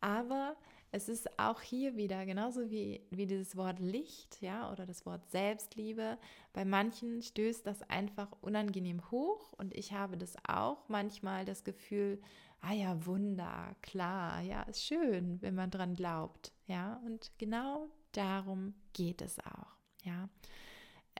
aber 0.00 0.56
es 0.90 1.08
ist 1.08 1.38
auch 1.40 1.60
hier 1.60 1.96
wieder 1.96 2.24
genauso 2.24 2.70
wie, 2.70 3.00
wie 3.10 3.26
dieses 3.26 3.56
Wort 3.56 3.80
Licht, 3.80 4.40
ja, 4.40 4.70
oder 4.70 4.86
das 4.86 5.04
Wort 5.04 5.28
Selbstliebe. 5.30 6.18
Bei 6.52 6.64
manchen 6.64 7.20
stößt 7.20 7.66
das 7.66 7.82
einfach 7.90 8.30
unangenehm 8.40 9.10
hoch 9.10 9.52
und 9.54 9.74
ich 9.74 9.92
habe 9.92 10.16
das 10.16 10.36
auch 10.46 10.88
manchmal 10.88 11.44
das 11.44 11.64
Gefühl, 11.64 12.22
ah 12.60 12.72
ja, 12.72 13.04
Wunder, 13.06 13.74
klar, 13.82 14.40
ja, 14.40 14.62
ist 14.62 14.84
schön, 14.84 15.42
wenn 15.42 15.56
man 15.56 15.70
dran 15.70 15.94
glaubt, 15.94 16.52
ja, 16.66 17.02
und 17.04 17.32
genau 17.38 17.90
darum 18.12 18.74
geht 18.92 19.20
es 19.20 19.38
auch, 19.40 19.76
ja. 20.04 20.28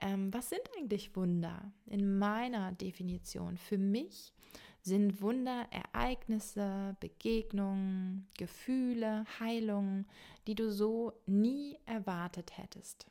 Ähm, 0.01 0.33
was 0.33 0.49
sind 0.49 0.61
eigentlich 0.77 1.15
Wunder? 1.15 1.71
In 1.85 2.17
meiner 2.17 2.71
Definition 2.73 3.57
für 3.57 3.77
mich 3.77 4.33
sind 4.81 5.21
Wunder 5.21 5.67
Ereignisse, 5.71 6.95
Begegnungen, 6.99 8.27
Gefühle, 8.37 9.25
Heilungen, 9.39 10.05
die 10.45 10.55
du 10.55 10.71
so 10.71 11.13
nie 11.25 11.79
erwartet 11.85 12.57
hättest. 12.57 13.07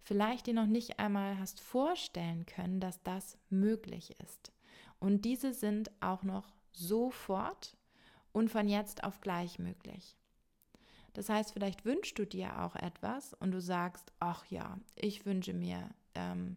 Vielleicht 0.00 0.46
dir 0.46 0.54
noch 0.54 0.66
nicht 0.66 0.98
einmal 0.98 1.38
hast 1.38 1.60
vorstellen 1.60 2.46
können, 2.46 2.80
dass 2.80 3.02
das 3.02 3.38
möglich 3.50 4.14
ist. 4.22 4.52
Und 4.98 5.24
diese 5.24 5.52
sind 5.52 5.90
auch 6.00 6.22
noch 6.22 6.52
sofort 6.72 7.76
und 8.32 8.50
von 8.50 8.68
jetzt 8.68 9.04
auf 9.04 9.20
gleich 9.20 9.58
möglich. 9.58 10.16
Das 11.14 11.28
heißt, 11.28 11.52
vielleicht 11.52 11.84
wünschst 11.84 12.18
du 12.18 12.24
dir 12.24 12.62
auch 12.62 12.74
etwas 12.76 13.34
und 13.34 13.52
du 13.52 13.60
sagst, 13.60 14.12
ach 14.18 14.46
ja, 14.46 14.78
ich 14.94 15.26
wünsche 15.26 15.52
mir 15.52 15.90
ähm, 16.14 16.56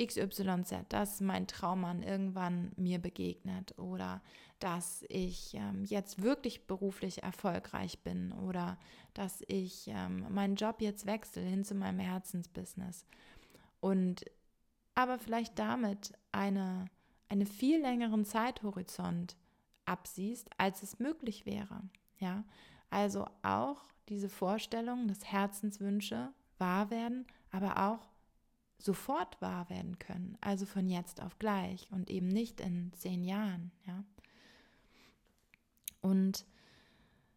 XYZ, 0.00 0.86
dass 0.88 1.20
mein 1.20 1.46
Traummann 1.46 2.02
irgendwann 2.02 2.72
mir 2.76 2.98
begegnet 2.98 3.78
oder 3.78 4.22
dass 4.58 5.04
ich 5.08 5.54
ähm, 5.54 5.84
jetzt 5.84 6.22
wirklich 6.22 6.66
beruflich 6.66 7.22
erfolgreich 7.22 8.00
bin 8.00 8.32
oder 8.32 8.78
dass 9.14 9.42
ich 9.48 9.88
ähm, 9.88 10.26
meinen 10.30 10.56
Job 10.56 10.80
jetzt 10.80 11.06
wechsle 11.06 11.42
hin 11.42 11.64
zu 11.64 11.74
meinem 11.74 11.98
Herzensbusiness. 11.98 13.06
Und 13.80 14.24
aber 14.94 15.18
vielleicht 15.18 15.58
damit 15.58 16.12
eine, 16.32 16.86
eine 17.28 17.46
viel 17.46 17.80
längeren 17.80 18.24
Zeithorizont 18.24 19.36
absiehst, 19.86 20.50
als 20.58 20.82
es 20.82 20.98
möglich 20.98 21.46
wäre. 21.46 21.82
Ja, 22.18 22.44
also 22.90 23.26
auch 23.42 23.82
diese 24.08 24.28
Vorstellung, 24.28 25.08
dass 25.08 25.24
Herzenswünsche 25.24 26.32
wahr 26.58 26.90
werden, 26.90 27.26
aber 27.50 27.88
auch 27.88 28.10
sofort 28.82 29.40
wahr 29.40 29.68
werden 29.70 29.98
können, 29.98 30.36
also 30.40 30.66
von 30.66 30.88
jetzt 30.88 31.22
auf 31.22 31.38
gleich 31.38 31.86
und 31.90 32.10
eben 32.10 32.28
nicht 32.28 32.60
in 32.60 32.92
zehn 32.94 33.24
Jahren. 33.24 33.70
Ja, 33.86 34.04
und 36.00 36.44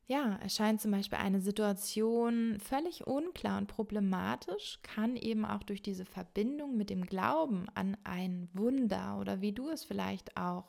ja, 0.06 0.36
erscheint 0.36 0.82
zum 0.82 0.92
Beispiel 0.92 1.18
eine 1.18 1.40
Situation 1.40 2.58
völlig 2.60 3.08
unklar 3.08 3.58
und 3.58 3.68
problematisch, 3.68 4.80
kann 4.84 5.16
eben 5.16 5.46
auch 5.46 5.64
durch 5.64 5.82
diese 5.82 6.06
Verbindung 6.06 6.76
mit 6.76 6.90
dem 6.90 7.06
Glauben 7.06 7.68
an 7.74 7.96
ein 8.04 8.50
Wunder 8.54 9.18
oder 9.20 9.42
wie 9.42 9.54
du 9.54 9.70
es 9.70 9.86
vielleicht 9.86 10.36
auch 10.36 10.66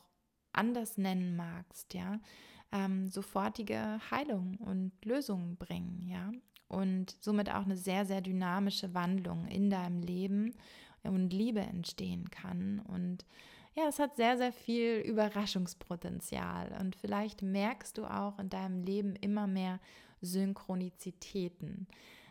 anders 0.52 0.98
nennen 0.98 1.34
magst, 1.34 1.94
ja, 1.94 2.20
ähm, 2.70 3.08
sofortige 3.08 4.00
Heilung 4.10 4.56
und 4.58 4.92
Lösungen 5.04 5.56
bringen, 5.56 6.02
ja, 6.08 6.30
und 6.74 7.16
somit 7.20 7.50
auch 7.50 7.64
eine 7.64 7.76
sehr, 7.76 8.04
sehr 8.04 8.20
dynamische 8.20 8.94
Wandlung 8.94 9.46
in 9.46 9.70
deinem 9.70 10.00
Leben 10.00 10.54
und 11.02 11.32
Liebe 11.32 11.60
entstehen 11.60 12.30
kann 12.30 12.80
und 12.80 13.24
ja, 13.76 13.88
es 13.88 13.98
hat 13.98 14.14
sehr, 14.16 14.36
sehr 14.36 14.52
viel 14.52 14.98
Überraschungspotenzial 14.98 16.76
und 16.78 16.94
vielleicht 16.94 17.42
merkst 17.42 17.98
du 17.98 18.04
auch 18.04 18.38
in 18.38 18.48
deinem 18.48 18.84
Leben 18.84 19.16
immer 19.16 19.48
mehr 19.48 19.80
Synchronizitäten. 20.20 21.88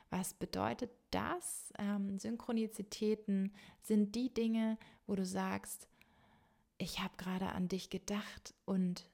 Was 0.09 0.33
bedeutet 0.33 0.91
das? 1.11 1.73
Ähm, 1.77 2.17
Synchronizitäten 2.17 3.51
sind 3.81 4.15
die 4.15 4.33
Dinge, 4.33 4.77
wo 5.05 5.15
du 5.15 5.25
sagst, 5.25 5.89
ich 6.77 6.99
habe 6.99 7.13
gerade 7.17 7.49
an 7.49 7.67
dich 7.67 7.89
gedacht 7.89 8.53
und 8.65 9.05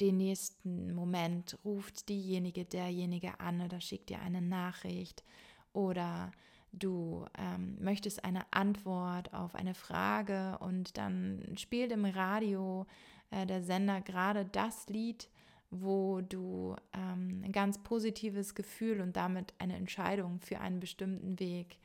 den 0.00 0.16
nächsten 0.16 0.94
Moment 0.94 1.58
ruft 1.64 2.08
diejenige, 2.08 2.64
derjenige 2.64 3.38
an 3.40 3.60
oder 3.60 3.80
schickt 3.80 4.10
dir 4.10 4.20
eine 4.20 4.40
Nachricht 4.40 5.24
oder 5.72 6.32
du 6.72 7.26
ähm, 7.38 7.76
möchtest 7.80 8.24
eine 8.24 8.44
Antwort 8.52 9.34
auf 9.34 9.54
eine 9.54 9.74
Frage 9.74 10.58
und 10.60 10.96
dann 10.96 11.54
spielt 11.56 11.92
im 11.92 12.04
Radio 12.04 12.86
äh, 13.30 13.46
der 13.46 13.62
Sender 13.62 14.00
gerade 14.00 14.44
das 14.44 14.88
Lied, 14.88 15.28
wo 15.70 16.20
du 16.20 16.76
ähm, 16.92 17.42
ein 17.44 17.52
ganz 17.52 17.78
positives 17.78 18.54
Gefühl 18.54 19.00
und 19.00 19.16
damit 19.16 19.54
eine 19.58 19.76
Entscheidung 19.76 20.40
für 20.40 20.60
einen 20.60 20.80
bestimmten 20.80 21.38
Weg 21.38 21.78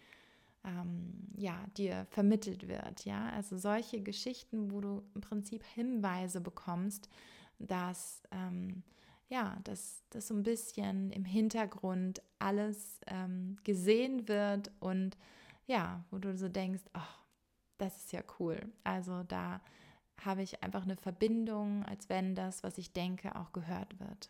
ähm, 0.63 1.13
ja, 1.37 1.65
dir 1.77 2.07
vermittelt 2.09 2.67
wird. 2.67 3.05
Ja? 3.05 3.29
Also 3.29 3.57
solche 3.57 4.01
Geschichten, 4.01 4.71
wo 4.71 4.81
du 4.81 5.03
im 5.13 5.21
Prinzip 5.21 5.63
Hinweise 5.63 6.41
bekommst, 6.41 7.09
dass 7.59 8.23
ähm, 8.31 8.83
ja, 9.27 9.57
dass 9.63 10.03
das 10.11 10.27
so 10.27 10.35
ein 10.35 10.43
bisschen 10.43 11.11
im 11.11 11.25
Hintergrund 11.25 12.21
alles 12.39 12.99
ähm, 13.07 13.57
gesehen 13.63 14.27
wird 14.27 14.71
und 14.79 15.17
ja, 15.67 16.03
wo 16.11 16.19
du 16.19 16.37
so 16.37 16.47
denkst, 16.47 16.83
ach, 16.93 17.23
das 17.77 17.97
ist 17.97 18.13
ja 18.13 18.21
cool. 18.39 18.71
Also 18.83 19.23
da 19.23 19.61
habe 20.23 20.43
ich 20.43 20.63
einfach 20.63 20.83
eine 20.83 20.95
Verbindung, 20.95 21.83
als 21.85 22.07
wenn 22.07 22.35
das, 22.35 22.63
was 22.63 22.77
ich 22.77 22.93
denke, 22.93 23.35
auch 23.35 23.51
gehört 23.51 23.99
wird. 23.99 24.29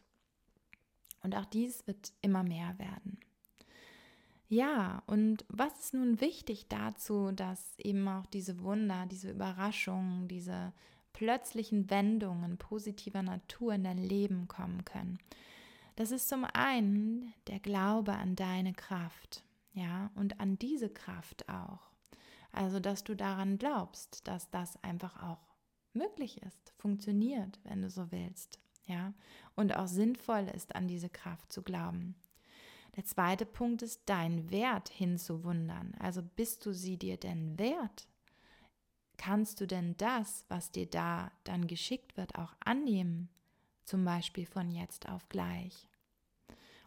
Und 1.22 1.36
auch 1.36 1.46
dies 1.46 1.86
wird 1.88 2.14
immer 2.22 2.44
mehr 2.44 2.78
werden. 2.80 3.20
Ja, 4.48 5.04
und 5.08 5.44
was 5.50 5.78
ist 5.80 5.94
nun 5.94 6.22
wichtig 6.22 6.68
dazu, 6.70 7.32
dass 7.32 7.78
eben 7.80 8.08
auch 8.08 8.28
diese 8.28 8.62
Wunder, 8.62 9.06
diese 9.08 9.32
Überraschungen, 9.32 10.28
diese 10.28 10.72
plötzlichen 11.16 11.90
Wendungen 11.90 12.58
positiver 12.58 13.24
Natur 13.24 13.74
in 13.74 13.86
dein 13.86 13.98
Leben 13.98 14.50
kommen 14.50 14.84
können? 14.84 15.18
Das 15.96 16.12
ist 16.12 16.28
zum 16.28 16.44
einen 16.44 17.34
der 17.48 17.60
Glaube 17.60 18.14
an 18.14 18.36
deine 18.36 18.74
Kraft, 18.74 19.46
ja, 19.72 20.12
und 20.16 20.42
an 20.42 20.60
diese 20.60 20.90
Kraft 20.90 21.48
auch. 21.48 21.90
Also, 22.52 22.82
dass 22.82 23.06
du 23.06 23.16
daran 23.16 23.58
glaubst, 23.58 24.28
dass 24.28 24.50
das 24.52 24.82
einfach 24.84 25.24
auch 25.24 25.40
möglich 25.94 26.42
ist, 26.42 26.74
funktioniert, 26.76 27.62
wenn 27.64 27.82
du 27.82 27.90
so 27.90 28.12
willst, 28.12 28.60
ja, 28.86 29.14
und 29.56 29.74
auch 29.78 29.88
sinnvoll 29.88 30.52
ist, 30.54 30.76
an 30.76 30.90
diese 30.90 31.10
Kraft 31.10 31.54
zu 31.54 31.62
glauben. 31.62 32.16
Der 32.98 33.06
zweite 33.06 33.46
Punkt 33.46 33.82
ist, 33.84 34.02
dein 34.06 34.52
Wert 34.52 34.90
hinzuwundern. 34.90 35.94
Also 35.98 36.22
bist 36.22 36.66
du 36.66 36.74
sie 36.74 36.98
dir 36.98 37.16
denn 37.16 37.58
wert? 37.58 38.06
Kannst 39.18 39.62
du 39.62 39.68
denn 39.68 39.96
das, 39.98 40.46
was 40.50 40.72
dir 40.72 40.86
da 40.86 41.32
dann 41.44 41.68
geschickt 41.68 42.18
wird, 42.18 42.36
auch 42.36 42.54
annehmen? 42.64 43.30
Zum 43.84 44.04
Beispiel 44.04 44.46
von 44.46 44.72
jetzt 44.72 45.08
auf 45.08 45.30
gleich. 45.30 45.88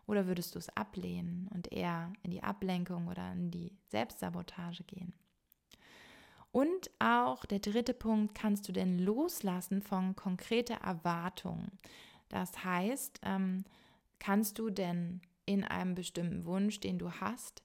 Oder 0.07 0.27
würdest 0.27 0.55
du 0.55 0.59
es 0.59 0.69
ablehnen 0.71 1.49
und 1.55 1.71
eher 1.71 2.13
in 2.23 2.31
die 2.31 2.43
Ablenkung 2.43 3.09
oder 3.09 3.33
in 3.33 3.51
die 3.51 3.77
Selbstsabotage 3.89 4.85
gehen? 4.85 5.13
Und 6.51 6.91
auch 6.99 7.45
der 7.45 7.59
dritte 7.59 7.93
Punkt, 7.95 8.35
kannst 8.35 8.69
du 8.69 8.73
denn 8.73 8.99
loslassen 8.99 9.83
von 9.83 10.17
konkreter 10.17 10.77
Erwartung? 10.77 11.71
Das 12.31 12.65
heißt, 12.65 13.21
ähm, 13.23 13.65
kannst 14.19 14.59
du 14.59 14.71
denn 14.71 15.21
in 15.45 15.65
einem 15.65 15.95
bestimmten 15.95 16.47
Wunsch, 16.47 16.81
den 16.81 16.99
du 16.99 17.11
hast, 17.11 17.63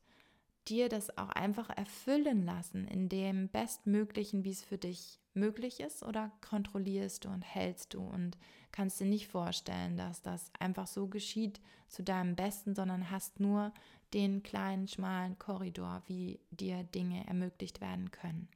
dir 0.67 0.89
das 0.89 1.17
auch 1.17 1.29
einfach 1.29 1.69
erfüllen 1.69 2.45
lassen 2.45 2.87
in 2.87 3.09
dem 3.09 3.49
bestmöglichen, 3.49 4.43
wie 4.43 4.51
es 4.51 4.63
für 4.63 4.77
dich 4.77 5.19
möglich 5.33 5.79
ist 5.79 6.03
oder 6.03 6.31
kontrollierst 6.47 7.25
du 7.25 7.29
und 7.29 7.41
hältst 7.41 7.93
du 7.93 8.01
und 8.01 8.37
kannst 8.71 8.99
dir 8.99 9.05
nicht 9.05 9.27
vorstellen, 9.27 9.97
dass 9.97 10.21
das 10.21 10.51
einfach 10.59 10.87
so 10.87 11.07
geschieht 11.07 11.59
zu 11.87 12.03
deinem 12.03 12.35
Besten, 12.35 12.75
sondern 12.75 13.09
hast 13.09 13.39
nur 13.39 13.73
den 14.13 14.43
kleinen, 14.43 14.87
schmalen 14.87 15.37
Korridor, 15.39 16.03
wie 16.07 16.39
dir 16.51 16.83
Dinge 16.83 17.25
ermöglicht 17.27 17.81
werden 17.81 18.11
können. 18.11 18.47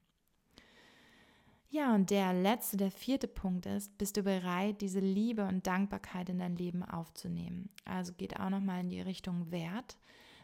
Ja, 1.70 1.94
und 1.94 2.12
der 2.12 2.34
letzte, 2.34 2.78
der 2.78 2.92
vierte 2.92 3.28
Punkt 3.28 3.66
ist, 3.66 3.98
bist 3.98 4.16
du 4.16 4.24
bereit, 4.24 4.80
diese 4.82 5.02
Liebe 5.02 5.46
und 5.46 5.68
Dankbarkeit 5.68 6.30
in 6.30 6.40
dein 6.40 6.56
Leben 6.56 6.84
aufzunehmen? 6.84 7.70
Also 7.84 8.14
geht 8.14 8.40
auch 8.40 8.50
nochmal 8.50 8.82
in 8.82 8.90
die 8.90 9.02
Richtung 9.02 9.52
Wert, 9.52 9.98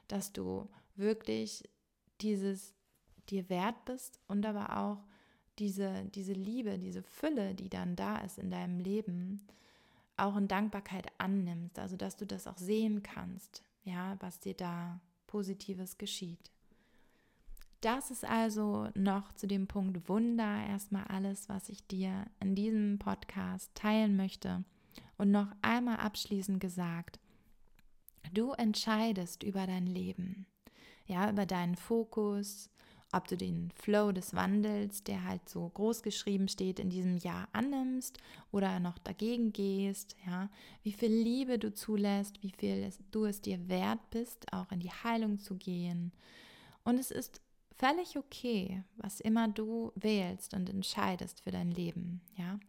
dass 0.08 0.34
du 0.34 0.70
wirklich 0.96 1.64
dieses 2.22 2.74
dir 3.30 3.50
wert 3.50 3.86
bist 3.86 4.20
und 4.28 4.46
aber 4.46 4.78
auch 4.78 5.04
diese, 5.60 6.06
diese 6.14 6.34
Liebe, 6.34 6.78
diese 6.78 7.04
Fülle, 7.04 7.56
die 7.56 7.70
dann 7.70 7.96
da 7.96 8.18
ist 8.18 8.38
in 8.38 8.50
deinem 8.50 8.80
Leben, 8.80 9.46
auch 10.18 10.36
in 10.36 10.48
Dankbarkeit 10.48 11.08
annimmst. 11.18 11.80
Also 11.80 11.96
dass 11.96 12.16
du 12.16 12.26
das 12.26 12.48
auch 12.48 12.58
sehen 12.58 13.04
kannst, 13.04 13.64
ja, 13.84 14.18
was 14.20 14.40
dir 14.40 14.54
da 14.54 15.00
Positives 15.28 15.98
geschieht. 15.98 16.52
Das 17.82 18.12
ist 18.12 18.24
also 18.24 18.90
noch 18.96 19.34
zu 19.34 19.46
dem 19.46 19.68
Punkt 19.68 20.08
Wunder 20.08 20.66
erstmal 20.68 21.04
alles, 21.06 21.50
was 21.50 21.68
ich 21.68 21.86
dir 21.86 22.26
in 22.40 22.56
diesem 22.56 22.98
Podcast 22.98 23.70
teilen 23.76 24.16
möchte. 24.16 24.64
Und 25.18 25.32
noch 25.32 25.48
einmal 25.62 25.98
abschließend 25.98 26.60
gesagt, 26.60 27.20
du 28.34 28.52
entscheidest 28.52 29.44
über 29.44 29.68
dein 29.68 29.88
Leben, 29.88 30.46
ja, 31.06 31.30
über 31.30 31.46
deinen 31.46 31.76
Fokus, 31.76 32.70
ob 33.14 33.28
du 33.28 33.38
den 33.38 33.70
Flow 33.76 34.12
des 34.12 34.34
Wandels, 34.34 35.04
der 35.04 35.24
halt 35.24 35.48
so 35.48 35.70
groß 35.70 36.02
geschrieben 36.02 36.48
steht, 36.48 36.80
in 36.80 36.90
diesem 36.90 37.18
Jahr 37.18 37.48
annimmst 37.54 38.18
oder 38.52 38.80
noch 38.80 38.98
dagegen 38.98 39.54
gehst, 39.54 40.16
ja, 40.26 40.50
wie 40.82 40.94
viel 40.94 41.12
Liebe 41.12 41.60
du 41.60 41.74
zulässt, 41.74 42.42
wie 42.42 42.52
viel 42.52 42.90
du 43.12 43.26
es 43.26 43.40
dir 43.42 43.70
wert 43.70 44.10
bist, 44.10 44.52
auch 44.52 44.72
in 44.72 44.80
die 44.80 44.92
Heilung 44.92 45.38
zu 45.38 45.56
gehen. 45.56 46.12
Und 46.84 46.98
es 46.98 47.12
ist 47.12 47.40
völlig 47.78 48.18
okay, 48.18 48.84
was 48.98 49.20
immer 49.20 49.48
du 49.48 49.92
wählst 49.96 50.56
und 50.56 50.70
entscheidest 50.70 51.42
für 51.42 51.52
dein 51.52 51.72
Leben, 51.72 52.22
ja. 52.36 52.60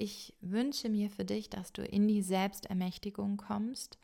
Ich 0.00 0.32
wünsche 0.40 0.88
mir 0.88 1.10
für 1.10 1.24
dich, 1.24 1.50
dass 1.50 1.72
du 1.72 1.82
in 1.82 2.06
die 2.06 2.22
Selbstermächtigung 2.22 3.36
kommst 3.36 3.98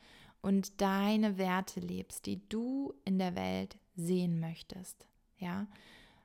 und 0.44 0.82
deine 0.82 1.38
Werte 1.38 1.80
lebst, 1.80 2.26
die 2.26 2.46
du 2.50 2.92
in 3.06 3.18
der 3.18 3.34
Welt 3.34 3.78
sehen 3.96 4.40
möchtest, 4.40 5.06
ja. 5.38 5.66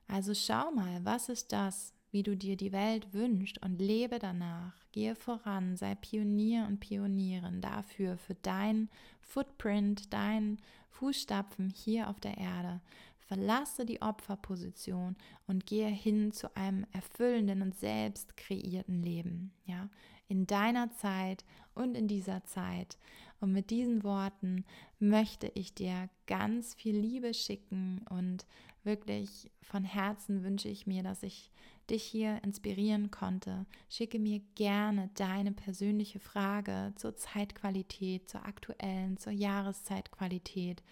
Also 0.08 0.34
schau 0.34 0.70
mal, 0.72 1.02
was 1.04 1.30
ist 1.30 1.52
das, 1.52 1.94
wie 2.10 2.22
du 2.22 2.36
dir 2.36 2.58
die 2.58 2.72
Welt 2.72 3.14
wünschst 3.14 3.62
und 3.62 3.80
lebe 3.80 4.18
danach. 4.18 4.74
Gehe 4.92 5.14
voran, 5.14 5.76
sei 5.76 5.94
Pionier 5.94 6.66
und 6.66 6.80
Pionierin 6.80 7.62
dafür, 7.62 8.18
für 8.18 8.34
dein 8.34 8.90
Footprint, 9.22 10.12
dein 10.12 10.58
Fußstapfen 10.90 11.70
hier 11.70 12.10
auf 12.10 12.20
der 12.20 12.36
Erde. 12.36 12.82
Verlasse 13.20 13.86
die 13.86 14.02
Opferposition 14.02 15.16
und 15.46 15.64
gehe 15.64 15.88
hin 15.88 16.32
zu 16.32 16.54
einem 16.56 16.84
erfüllenden 16.92 17.62
und 17.62 17.74
selbst 17.74 18.36
kreierten 18.36 19.02
Leben, 19.02 19.52
ja, 19.64 19.88
in 20.28 20.46
deiner 20.46 20.92
Zeit 20.92 21.44
und 21.74 21.96
in 21.96 22.06
dieser 22.06 22.44
Zeit. 22.44 22.98
Und 23.40 23.52
mit 23.52 23.70
diesen 23.70 24.04
Worten 24.04 24.64
möchte 24.98 25.50
ich 25.54 25.74
dir 25.74 26.08
ganz 26.26 26.74
viel 26.74 26.96
Liebe 26.96 27.32
schicken 27.32 28.04
und 28.10 28.46
wirklich 28.84 29.50
von 29.62 29.84
Herzen 29.84 30.44
wünsche 30.44 30.68
ich 30.68 30.86
mir, 30.86 31.02
dass 31.02 31.22
ich 31.22 31.50
dich 31.88 32.04
hier 32.04 32.42
inspirieren 32.44 33.10
konnte. 33.10 33.66
Schicke 33.88 34.18
mir 34.18 34.40
gerne 34.54 35.10
deine 35.14 35.52
persönliche 35.52 36.20
Frage 36.20 36.92
zur 36.96 37.16
Zeitqualität, 37.16 38.28
zur 38.28 38.44
aktuellen, 38.44 39.16
zur 39.16 39.32
Jahreszeitqualität 39.32 40.82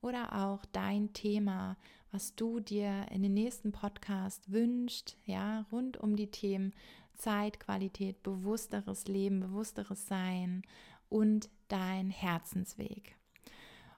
oder 0.00 0.46
auch 0.46 0.64
dein 0.72 1.12
Thema, 1.12 1.76
was 2.10 2.34
du 2.34 2.60
dir 2.60 3.06
in 3.10 3.22
den 3.22 3.34
nächsten 3.34 3.70
Podcast 3.70 4.50
wünscht, 4.50 5.16
ja, 5.26 5.66
rund 5.70 5.98
um 5.98 6.16
die 6.16 6.30
Themen 6.30 6.72
Zeitqualität, 7.14 8.22
bewussteres 8.22 9.06
Leben, 9.06 9.40
bewussteres 9.40 10.08
Sein 10.08 10.62
und 11.08 11.50
dein 11.70 12.10
Herzensweg. 12.10 13.16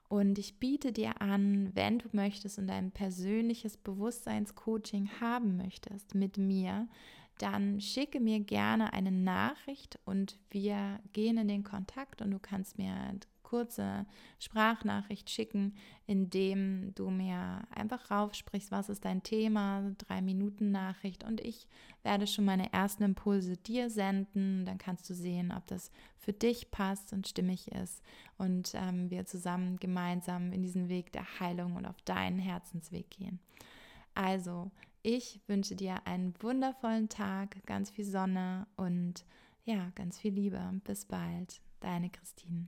Und 0.09 0.37
ich 0.37 0.59
biete 0.59 0.91
dir 0.91 1.21
an, 1.21 1.71
wenn 1.73 1.99
du 1.99 2.07
möchtest 2.11 2.59
und 2.59 2.69
ein 2.69 2.91
persönliches 2.91 3.77
Bewusstseinscoaching 3.77 5.09
haben 5.19 5.57
möchtest 5.57 6.13
mit 6.13 6.37
mir, 6.37 6.87
dann 7.39 7.81
schicke 7.81 8.19
mir 8.19 8.39
gerne 8.39 8.93
eine 8.93 9.11
Nachricht 9.11 9.99
und 10.05 10.37
wir 10.51 10.99
gehen 11.13 11.37
in 11.37 11.47
den 11.47 11.63
Kontakt 11.63 12.21
und 12.21 12.29
du 12.29 12.39
kannst 12.39 12.77
mir 12.77 12.93
kurze 13.53 14.07
Sprachnachricht 14.39 15.29
schicken, 15.29 15.75
indem 16.07 16.91
du 16.95 17.11
mir 17.11 17.61
einfach 17.69 18.09
raufsprichst, 18.09 18.71
was 18.71 18.89
ist 18.89 19.05
dein 19.05 19.21
Thema, 19.21 19.93
drei 19.99 20.23
Minuten 20.23 20.71
Nachricht 20.71 21.23
und 21.23 21.39
ich 21.39 21.67
werde 22.01 22.25
schon 22.25 22.45
meine 22.45 22.73
ersten 22.73 23.03
Impulse 23.03 23.55
dir 23.55 23.91
senden. 23.91 24.65
Dann 24.65 24.79
kannst 24.79 25.07
du 25.07 25.13
sehen, 25.13 25.53
ob 25.55 25.67
das 25.67 25.91
für 26.17 26.33
dich 26.33 26.71
passt 26.71 27.13
und 27.13 27.27
stimmig 27.27 27.71
ist 27.71 28.01
und 28.39 28.71
ähm, 28.73 29.11
wir 29.11 29.27
zusammen 29.27 29.77
gemeinsam 29.77 30.51
in 30.51 30.63
diesen 30.63 30.89
Weg 30.89 31.11
der 31.11 31.39
Heilung 31.39 31.75
und 31.75 31.85
auf 31.85 32.01
deinen 32.05 32.39
Herzensweg 32.39 33.11
gehen. 33.11 33.39
Also, 34.15 34.71
ich 35.03 35.41
wünsche 35.45 35.75
dir 35.75 36.07
einen 36.07 36.33
wundervollen 36.41 37.07
Tag, 37.07 37.63
ganz 37.67 37.91
viel 37.91 38.05
Sonne 38.05 38.65
und 38.77 39.25
ja, 39.63 39.91
ganz 39.93 40.17
viel 40.17 40.33
Liebe. 40.33 40.59
Bis 40.85 41.05
bald, 41.05 41.61
deine 41.81 42.09
Christine. 42.09 42.67